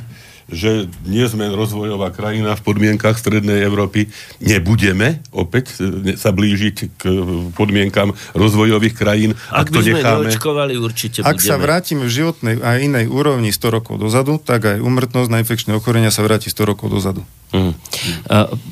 [0.51, 4.11] že nie sme rozvojová krajina v podmienkach Strednej Európy,
[4.43, 7.03] nebudeme opäť e, sa blížiť k
[7.55, 10.25] podmienkam rozvojových krajín, Ak ak, by to sme necháme.
[10.29, 11.65] neočkovali, určite Ak sa budeme.
[11.69, 16.11] vrátime v životnej a inej úrovni 100 rokov dozadu, tak aj umrtnosť na infekčné ochorenia
[16.11, 17.23] sa vráti 100 rokov dozadu.
[17.53, 17.77] Mm.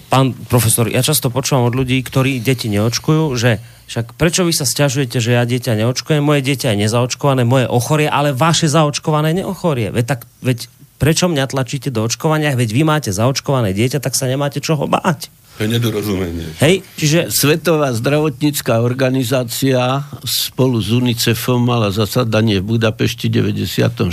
[0.09, 3.61] Pán profesor, ja často počúvam od ľudí, ktorí deti neočkujú, že
[3.93, 8.09] však prečo vy sa stiažujete, že ja dieťa neočkujem, moje dieťa je nezaočkované, moje ochorie,
[8.09, 9.93] ale vaše zaočkované neochorie.
[9.93, 10.71] Veď, tak, veď
[11.01, 15.33] prečo mňa tlačíte do očkovania, veď vy máte zaočkované dieťa, tak sa nemáte čoho báť.
[15.57, 16.57] To je nedorozumenie.
[16.61, 24.09] Hej, čiže Svetová zdravotnícká organizácia spolu s UNICEFom mala zasadanie v Budapešti 94.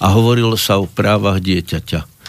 [0.00, 2.19] a hovorilo sa o právach dieťaťa.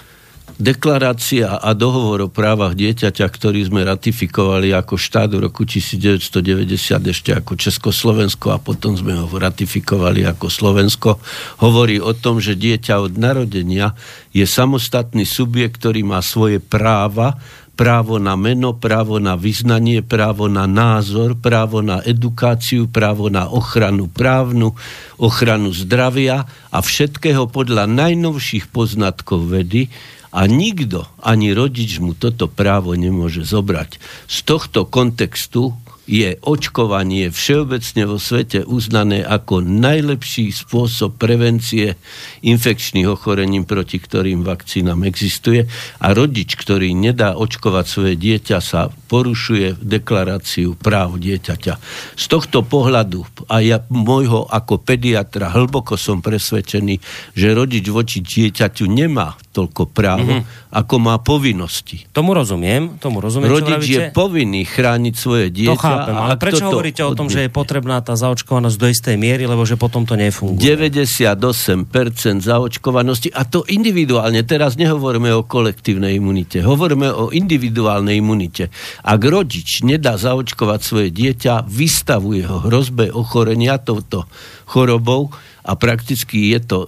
[0.60, 7.32] Deklarácia a dohovor o právach dieťaťa, ktorý sme ratifikovali ako štát v roku 1990 ešte
[7.32, 11.24] ako Československo a potom sme ho ratifikovali ako Slovensko,
[11.64, 13.96] hovorí o tom, že dieťa od narodenia
[14.36, 17.40] je samostatný subjekt, ktorý má svoje práva,
[17.82, 24.06] právo na meno, právo na vyznanie, právo na názor, právo na edukáciu, právo na ochranu
[24.06, 24.78] právnu,
[25.18, 29.90] ochranu zdravia a všetkého podľa najnovších poznatkov vedy
[30.32, 34.00] a nikto, ani rodič mu toto právo nemôže zobrať.
[34.32, 35.76] Z tohto kontextu
[36.12, 41.96] je očkovanie všeobecne vo svete uznané ako najlepší spôsob prevencie
[42.44, 45.72] infekčných ochorením, proti ktorým vakcínam existuje
[46.04, 51.74] a rodič, ktorý nedá očkovať svoje dieťa, sa porušuje deklaráciu práv dieťaťa.
[52.20, 57.00] Z tohto pohľadu a ja môjho ako pediatra hlboko som presvedčený,
[57.32, 60.76] že rodič voči dieťaťu nemá toľko právo, mm-hmm.
[60.76, 62.08] ako má povinnosti.
[62.12, 66.01] tomu rozumiem, tomu rozumiem, Rodič je povinný chrániť svoje dieťa.
[66.02, 69.46] Chápem, ale prečo toto hovoríte o tom, že je potrebná tá zaočkovanosť do istej miery,
[69.46, 70.62] lebo že potom to nefunguje?
[70.62, 78.74] 98% zaočkovanosti a to individuálne, teraz nehovoríme o kolektívnej imunite, hovoríme o individuálnej imunite.
[79.06, 84.26] Ak rodič nedá zaočkovať svoje dieťa, vystavuje ho hrozbe ochorenia touto
[84.66, 85.30] chorobou
[85.62, 86.80] a prakticky je to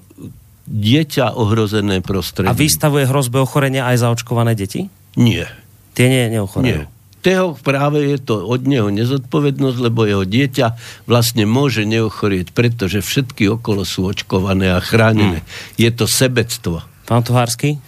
[0.63, 2.49] dieťa ohrozené prostredie.
[2.49, 4.87] A vystavuje hrozbe ochorenia aj zaočkované deti?
[5.19, 5.45] Nie.
[5.93, 6.25] Tie nie,
[6.63, 6.89] Nie.
[7.23, 10.75] Teho práve je to od neho nezodpovednosť, lebo jeho dieťa
[11.07, 15.39] vlastne môže neochorieť, pretože všetky okolo sú očkované a chránené.
[15.39, 15.49] Hmm.
[15.79, 16.83] Je to sebectvo.
[17.07, 17.79] Pán Tuhársky?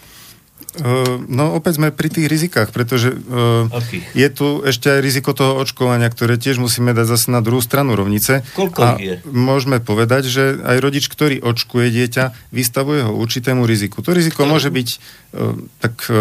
[0.75, 4.03] Uh, no opäť sme pri tých rizikách, pretože uh, Akých?
[4.11, 7.95] je tu ešte aj riziko toho očkovania, ktoré tiež musíme dať zase na druhú stranu
[7.95, 8.43] rovnice.
[8.59, 9.23] Koľko a je?
[9.23, 14.03] môžeme povedať, že aj rodič, ktorý očkuje dieťa, vystavuje ho určitému riziku.
[14.03, 16.11] To riziko môže byť, uh, tak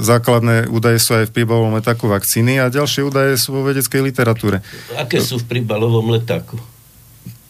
[0.00, 4.64] základné údaje sú aj v príbalovom letáku vakcíny a ďalšie údaje sú vo vedeckej literatúre.
[4.96, 6.56] Aké sú v príbalovom letáku?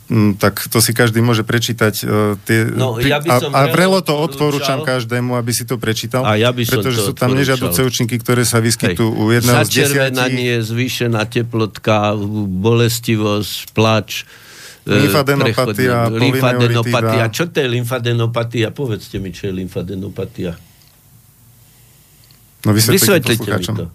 [0.09, 1.95] Mm, tak to si každý môže prečítať.
[2.01, 5.69] Uh, tie, No, ja by a, som a vrelo vrelo to odporúčam každému, aby si
[5.69, 6.25] to prečítal.
[6.25, 9.61] A ja by som pretože to sú tam nežiaduce účinky, ktoré sa vyskytujú u jedného
[9.65, 10.65] z desiatich.
[10.65, 12.17] Zvýšená teplotka,
[12.49, 14.25] bolestivosť, plač,
[14.89, 17.25] e, Lymfadenopatia, lymfadenopatia.
[17.29, 18.73] Čo to je lymfadenopatia?
[18.73, 20.57] Povedzte mi, čo je lymfadenopatia.
[22.65, 23.87] No vysvetlite Vysvetlite mi to.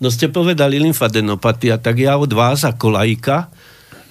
[0.00, 3.48] No ste povedali lymfadenopatia, tak ja od vás ako laika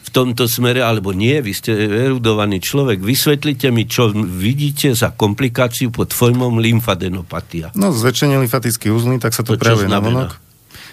[0.10, 5.94] v tomto smere, alebo nie, vy ste erudovaný človek, vysvetlite mi, čo vidíte za komplikáciu
[5.94, 7.70] pod formou lymfadenopatia.
[7.78, 10.50] No, zväčšenie lymfatických uzlí, tak sa to, To prejavuje na vonok.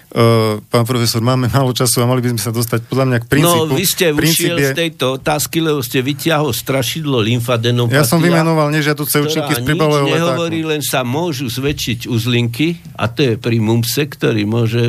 [0.07, 3.25] Uh, pán profesor, máme málo času a mali by sme sa dostať podľa mňa k
[3.27, 3.67] princípu.
[3.67, 4.71] No, vy ste ušiel je...
[4.71, 7.99] z tejto otázky, lebo ste vyťahol strašidlo lymfadenopatia.
[7.99, 13.19] Ja som vymenoval nežiaduce účinky z príbalového nehovorí, len sa môžu zväčšiť uzlinky a to
[13.19, 14.79] je pri mumse, ktorý môže,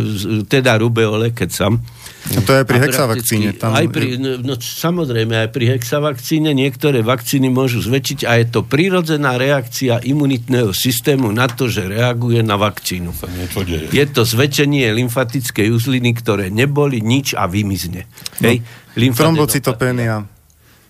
[0.47, 1.83] teda rubeole, keď sam,
[2.29, 3.49] a to je pri hexavakcíne.
[3.57, 3.73] Tam...
[3.73, 8.61] Aj pri, no, no, samozrejme, aj pri hexavakcíne niektoré vakcíny môžu zväčšiť a je to
[8.69, 13.17] prírodzená reakcia imunitného systému na to, že reaguje na vakcínu.
[13.89, 18.05] Je to zväčšenie lymfatickej uzliny, ktoré neboli nič a vymizne.
[18.45, 18.53] No.
[18.99, 20.29] Trombocytopénia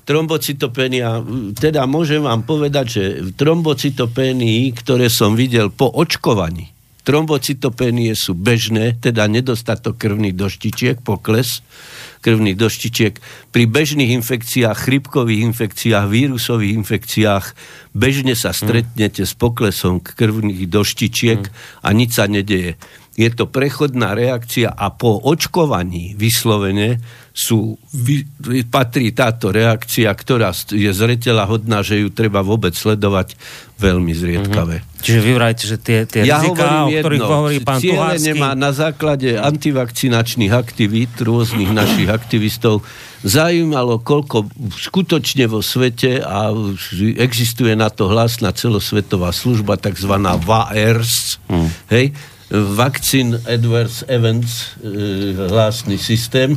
[0.08, 1.20] trombocytopénia,
[1.52, 3.02] teda môžem vám povedať, že
[3.36, 6.72] trombocytopénii, ktoré som videl po očkovaní,
[7.08, 11.64] Trombocytopénie sú bežné, teda nedostatok krvných doštičiek, pokles
[12.20, 13.16] krvných doštičiek.
[13.48, 17.44] Pri bežných infekciách, chrypkových infekciách, vírusových infekciách
[17.96, 19.28] bežne sa stretnete mm.
[19.30, 21.52] s poklesom krvných doštičiek mm.
[21.80, 22.76] a nič sa nedeje.
[23.18, 27.02] Je to prechodná reakcia a po očkovaní vyslovene
[27.34, 27.74] sú,
[28.70, 33.34] patrí táto reakcia, ktorá je zretela hodná, že ju treba vôbec sledovať
[33.78, 34.76] veľmi zriedkavé.
[34.82, 35.02] Mm-hmm.
[35.06, 38.34] Čiže vy vrajte, že tie, tie ja rizika, o ktorých jedno, hovorí pán Tuhársky...
[38.34, 42.82] má na základe antivakcinačných aktivít rôznych našich aktivistov
[43.22, 46.50] zaujímalo, koľko skutočne vo svete a
[47.18, 51.68] existuje na to hlasná celosvetová služba, takzvaná VAERS, mm.
[51.94, 52.06] hej,
[52.50, 56.56] Vaccine Adverse Events e, hlasný systém,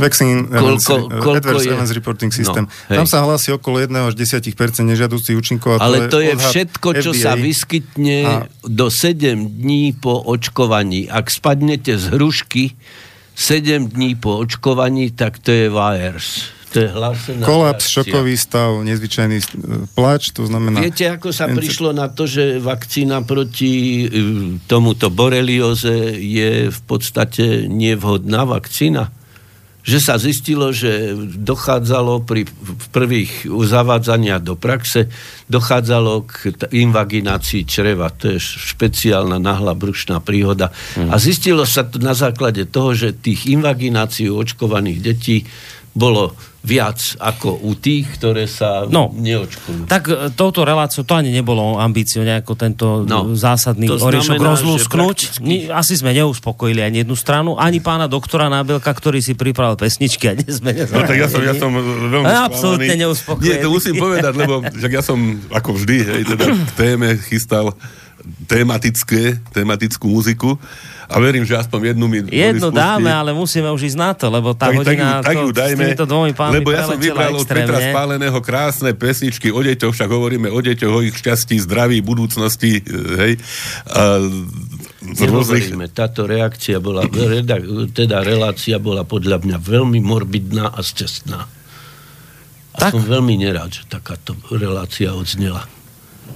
[0.00, 0.84] Vaccine koľko, Evans,
[1.22, 1.72] koľko Adverse je...
[1.72, 2.64] Evans Reporting System.
[2.66, 4.50] No, Tam sa hlási okolo 1 až 10%
[4.82, 5.78] nežiadúcich účinkov.
[5.78, 7.22] Ale to je, to je všetko, čo FDA.
[7.22, 8.34] sa vyskytne a...
[8.66, 11.06] do 7 dní po očkovaní.
[11.06, 12.74] Ak spadnete z hrušky
[13.34, 16.54] 7 dní po očkovaní, tak to je virus.
[16.74, 17.94] To je Kolaps, reakcia.
[18.02, 19.38] šokový stav, nezvyčajný
[19.94, 20.82] plač, to znamená...
[20.82, 24.06] Viete, ako sa enc- prišlo na to, že vakcína proti e,
[24.66, 29.06] tomuto borelioze je v podstate nevhodná vakcína?
[29.84, 32.48] Že sa zistilo, že dochádzalo pri
[32.88, 35.12] prvých zavádzania do praxe,
[35.52, 38.08] dochádzalo k invaginácii čreva.
[38.16, 40.72] To je špeciálna nahla brušná príhoda.
[40.96, 41.12] Mm.
[41.12, 45.44] A zistilo sa to na základe toho, že tých invaginácií očkovaných detí
[45.94, 46.34] bolo
[46.64, 49.84] viac ako u tých, ktoré sa no, neočkujú.
[49.84, 55.18] Tak e, touto reláciou to ani nebolo ambíciou nejako tento no, zásadný oriešok rozlúsknuť.
[55.38, 55.68] Prakticky...
[55.68, 60.34] Asi sme neuspokojili ani jednu stranu, ani pána doktora Nábelka, ktorý si pripravil pesničky a
[60.34, 63.44] dnes sme No tak ja som, ja som veľmi Absolutne neuspokojili.
[63.44, 65.20] Nie, to musím povedať, lebo že ja som
[65.52, 67.76] ako vždy hej, teda k téme chystal
[68.48, 70.56] tematické, tematickú muziku
[71.04, 74.56] a verím, že aspoň jednu mi Jednu dáme, ale musíme už ísť na to, lebo
[74.56, 77.36] tá tak, hodina tak, tak, ju, dajme, s týmito dvomi pánmi Lebo ja som vybral
[77.36, 82.00] od Petra Spáleného krásne pesničky o deťoch, však hovoríme o deťoch, o ich šťastí, zdraví,
[82.00, 82.80] budúcnosti,
[83.20, 83.36] hej.
[83.92, 84.24] A,
[85.04, 87.04] Nehovoríme, táto reakcia bola,
[87.92, 91.40] teda relácia bola podľa mňa veľmi morbidná a šťastná.
[92.74, 92.90] A tak.
[92.96, 95.68] som veľmi nerád, že takáto relácia odznela.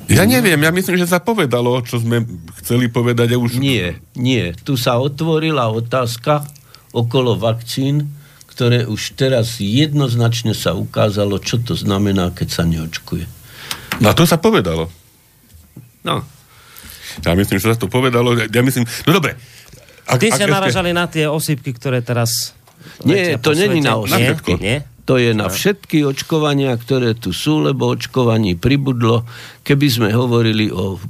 [0.08, 2.24] Ja neviem, ja myslím, že sa povedalo, čo sme
[2.64, 3.36] chceli povedať.
[3.36, 3.60] A už...
[3.60, 4.56] Nie, nie.
[4.64, 6.48] Tu sa otvorila otázka
[6.96, 8.08] okolo vakcín,
[8.48, 13.28] ktoré už teraz jednoznačne sa ukázalo, čo to znamená, keď sa neočkuje.
[14.00, 14.88] No to sa povedalo.
[16.02, 16.24] No.
[17.20, 18.32] Ja myslím, že sa to povedalo.
[18.48, 19.36] Ja myslím, no dobre.
[20.08, 22.56] Ak, Ty ste naražali na tie osýpky, ktoré teraz...
[23.04, 24.56] Nie, to není na osýpky.
[24.56, 24.80] Nie?
[24.80, 24.97] nie?
[25.08, 29.24] To je na všetky očkovania, ktoré tu sú, lebo očkovaní pribudlo.
[29.64, 31.00] Keby sme hovorili o,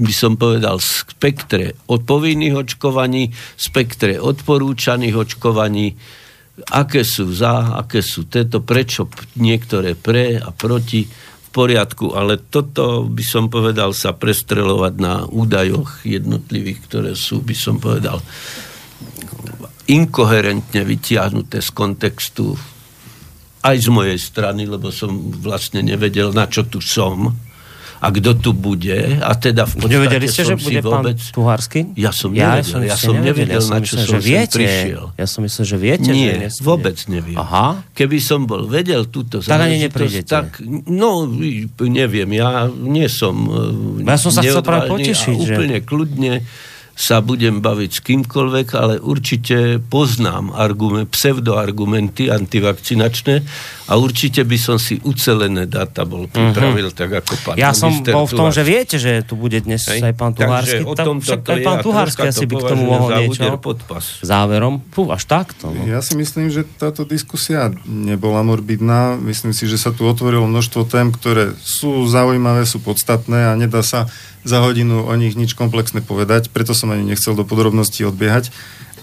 [0.00, 3.28] by som povedal, spektre od povinných očkovaní,
[3.60, 5.92] spektre odporúčaných očkovaní,
[6.72, 13.04] aké sú za, aké sú tieto, prečo niektoré pre a proti, v poriadku, ale toto
[13.04, 18.24] by som povedal sa prestrelovať na údajoch jednotlivých, ktoré sú, by som povedal,
[19.92, 22.75] inkoherentne vytiahnuté z kontextu
[23.66, 25.10] aj z mojej strany, lebo som
[25.42, 27.34] vlastne nevedel, na čo tu som
[27.96, 29.18] a kto tu bude.
[29.24, 31.16] A teda v podstate Nevedeli ste, že bude vôbec...
[31.16, 31.80] pán Tuhársky?
[31.96, 34.56] Ja som ja nevedel, som, ja som nevedel, ja som na čo myslel, som viete,
[34.60, 35.04] prišiel.
[35.16, 36.10] Ja som myslel, že viete.
[36.12, 37.40] Nie, že vôbec neviem.
[37.40, 37.80] Aha.
[37.96, 40.28] Keby som bol vedel túto tak ani neprídete.
[40.28, 40.60] Tak,
[40.92, 41.24] no,
[41.80, 43.34] neviem, ja nie som
[44.04, 45.32] Ja som sa chcel práve potešiť.
[45.32, 45.86] Úplne že...
[45.88, 46.32] kľudne
[46.96, 53.44] sa budem baviť s kýmkoľvek, ale určite poznám argument, pseudoargumenty antivakcinačné
[53.86, 56.98] a určite by som si ucelené data bol pripravil, mm-hmm.
[56.98, 60.00] tak ako pán Ja som bol v tom, že viete, že tu bude dnes Hej?
[60.00, 60.82] aj pán Tuhársky.
[60.82, 63.44] Takže o tom aj pán Tuhársky asi by k tomu mohol niečo.
[63.60, 64.24] Podpas.
[64.24, 64.80] Záverom.
[64.88, 65.68] Fú, až takto.
[65.68, 65.84] No.
[65.84, 69.20] Ja si myslím, že táto diskusia nebola morbidná.
[69.20, 73.84] Myslím si, že sa tu otvorilo množstvo tém, ktoré sú zaujímavé, sú podstatné a nedá
[73.84, 74.08] sa
[74.46, 76.54] za hodinu o nich nič komplexné povedať.
[76.54, 78.54] Preto som ani nechcel do podrobností odbiehať.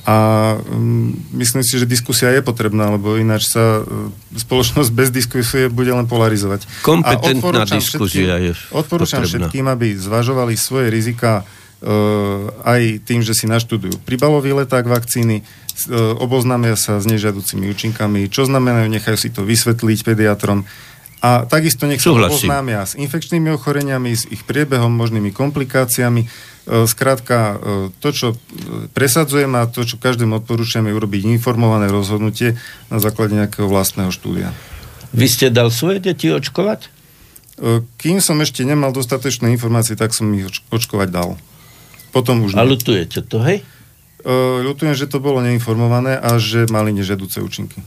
[0.04, 0.16] A
[0.60, 5.96] um, myslím si, že diskusia je potrebná, lebo ináč sa uh, spoločnosť bez diskusie bude
[5.96, 6.68] len polarizovať.
[6.84, 9.48] Kompetentná diskusia je Odporúčam potrebná.
[9.48, 16.20] všetkým, aby zvažovali svoje rizika uh, aj tým, že si naštudujú príbalový leták vakcíny, uh,
[16.20, 20.68] oboznámia sa s nežiaducimi účinkami, čo znamenajú, nechajú si to vysvetliť pediatrom.
[21.24, 26.28] A takisto nech sa oboznámia s infekčnými ochoreniami, s ich priebehom, možnými komplikáciami.
[26.28, 26.28] E,
[26.84, 27.56] Skrátka, e,
[28.04, 28.38] to, čo e,
[28.92, 32.60] presadzujem a to, čo každému odporúčam, je urobiť informované rozhodnutie
[32.92, 34.52] na základe nejakého vlastného štúdia.
[35.16, 36.92] Vy ste dal svoje deti očkovať?
[38.02, 41.40] Kým som ešte nemal dostatočné informácie, tak som ich oč- očkovať dal.
[42.12, 42.76] Potom už A nie.
[42.76, 43.62] ľutujete to, hej?
[44.66, 47.86] Ľutujem, že to bolo neinformované a že mali nežiaduce účinky.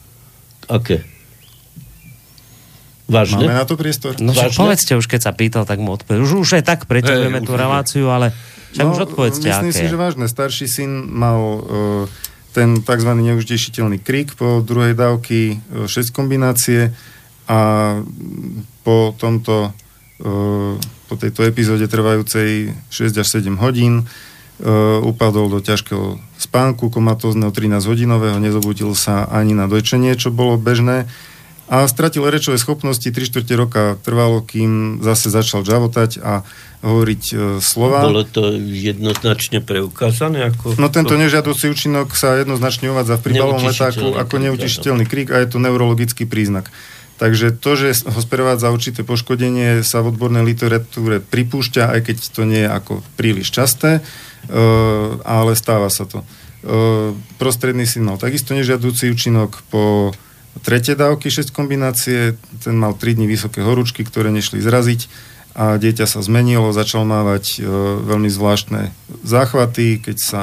[0.71, 1.03] Aké?
[1.03, 1.16] Máme
[3.07, 3.47] Vážne?
[3.47, 4.19] na to priestor?
[4.19, 4.59] No Vážne?
[4.59, 6.27] povedzte už, keď sa pýtal, tak mu odpovedz.
[6.27, 8.35] Už, už aj tak preťahujeme tú reláciu, ale
[8.75, 9.79] však už odpovedzte, myslím aké.
[9.79, 10.27] si, že vážne.
[10.27, 11.61] Starší syn mal e,
[12.51, 13.11] ten tzv.
[13.15, 16.91] neužitešiteľný krik po druhej dávky, 6 kombinácie
[17.47, 17.61] a
[18.83, 19.71] po tomto
[20.19, 24.05] e, po tejto epizóde trvajúcej 6 až 7 hodín e,
[24.99, 31.07] upadol do ťažkého spánku komatózneho 13-hodinového, nezobudil sa ani na dojčenie, čo bolo bežné
[31.67, 36.47] a stratil rečové schopnosti, 3 čtvrte roka trvalo, kým zase začal žavotať a
[36.87, 38.07] hovoriť e, slova.
[38.07, 40.55] Bolo to jednoznačne preukázané?
[40.55, 40.79] Ako...
[40.79, 45.43] No tento nežiaducí účinok sa jednoznačne uvádza v príbalovom letáku ako krik, neutišiteľný krik a
[45.43, 46.71] je to neurologický príznak.
[47.17, 52.43] Takže to, že ho sprevádza určité poškodenie, sa v odbornej literatúre pripúšťa, aj keď to
[52.45, 54.01] nie je ako príliš časté, e,
[55.27, 56.23] ale stáva sa to.
[56.23, 56.27] E,
[57.43, 58.21] prostredný signál.
[58.21, 60.15] Takisto nežiaducí účinok po
[60.63, 65.09] tretie dávky 6 kombinácie, ten mal 3 dní vysoké horúčky, ktoré nešli zraziť
[65.57, 67.59] a dieťa sa zmenilo, začal mávať e,
[68.05, 68.93] veľmi zvláštne
[69.25, 70.41] záchvaty, keď sa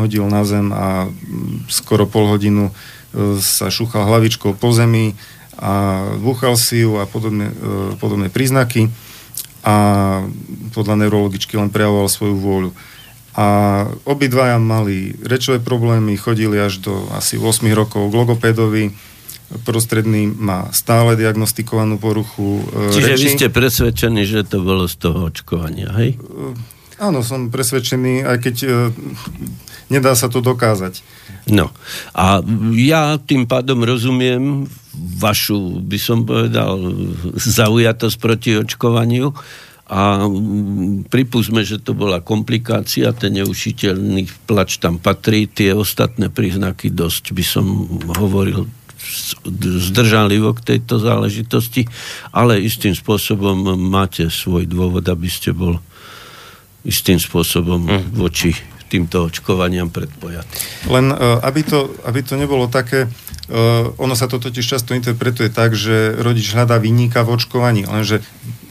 [0.00, 5.12] hodil na zem a mm, skoro pol hodinu e, sa šúchal hlavičkou po zemi
[5.60, 8.88] a búchal si ju a podobné, e, podobné príznaky
[9.60, 9.76] a
[10.72, 12.70] podľa neurologičky len prejavoval svoju vôľu.
[13.34, 13.46] A
[14.08, 18.96] obidvaja mali rečové problémy, chodili až do asi 8 rokov k logopédovi,
[19.62, 23.22] prostredný má stále diagnostikovanú poruchu e, Čiže reči.
[23.22, 26.18] vy ste presvedčení, že to bolo z toho očkovania, hej?
[26.98, 28.68] Áno, som presvedčený, aj keď e,
[29.90, 31.02] nedá sa to dokázať.
[31.50, 31.70] No.
[32.16, 32.40] A
[32.74, 34.64] ja tým pádom rozumiem
[35.20, 36.78] vašu, by som povedal,
[37.36, 39.34] zaujatosť proti očkovaniu
[39.84, 40.24] a
[41.12, 47.44] pripúsme, že to bola komplikácia, ten neušiteľný plač tam patrí, tie ostatné príznaky dosť by
[47.44, 47.66] som
[48.16, 48.64] hovoril
[49.90, 51.86] zdržanlivo k tejto záležitosti,
[52.32, 55.78] ale istým spôsobom máte svoj dôvod, aby ste bol
[56.84, 58.52] istým spôsobom voči
[58.94, 60.86] týmto očkovaniam predpojatý.
[60.86, 63.58] Len e, aby to, aby to nebolo také, e,
[63.98, 68.22] ono sa to totiž často interpretuje tak, že rodič hľadá vinníka v očkovaní, lenže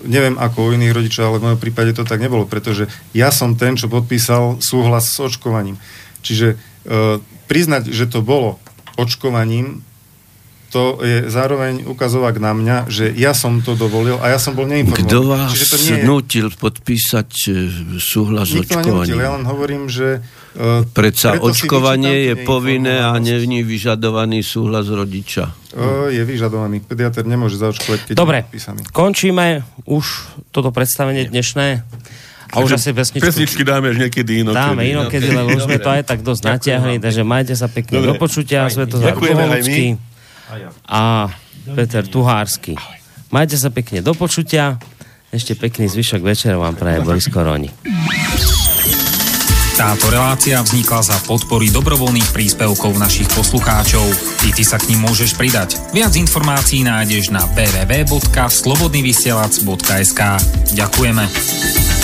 [0.07, 3.59] neviem ako u iných rodičov, ale v mojom prípade to tak nebolo, pretože ja som
[3.59, 5.75] ten, čo podpísal súhlas s očkovaním.
[6.23, 6.55] Čiže e,
[7.51, 8.63] priznať, že to bolo
[8.95, 9.83] očkovaním,
[10.73, 14.65] to je zároveň ukazovák na mňa, že ja som to dovolil a ja som bol
[14.65, 15.05] neinformovaný.
[15.05, 17.49] Kto vás Čiže to nie je- nutil podpísať e,
[18.01, 19.33] súhlas s Nikto nenútil, ja očkovaním?
[19.37, 20.25] len hovorím, že...
[20.53, 25.49] Uh, Predsa očkovanie je povinné a není vyžadovaný súhlas rodiča.
[25.73, 26.77] Uh, je vyžadovaný.
[26.77, 28.61] Pediatr nemôže zaočkovať, keď Dobre, je
[28.93, 30.05] končíme už
[30.53, 31.81] toto predstavenie dnešné.
[32.53, 34.61] A už asi pesničku Pesničky dáme až niekedy inokedy.
[34.61, 38.13] dáme inokedy, lebo už sme to aj tak dosť natiahli, takže majte sa pekne Dobre.
[38.13, 38.69] do počutia.
[38.69, 40.12] Svetozár Ďakujeme aj my.
[40.87, 41.27] A
[41.75, 42.79] Peter Tuhársky.
[43.33, 44.77] Majte sa pekne do počutia.
[45.33, 47.73] Ešte pekný zvyšok večera vám praje Boris Koroni.
[49.73, 54.05] Táto relácia vznikla za podpory dobrovoľných príspevkov našich poslucháčov.
[54.45, 55.81] I ty sa k ním môžeš pridať.
[55.89, 60.21] Viac informácií nájdeš na www.slobodnyvysielac.sk
[60.77, 62.02] Ďakujeme.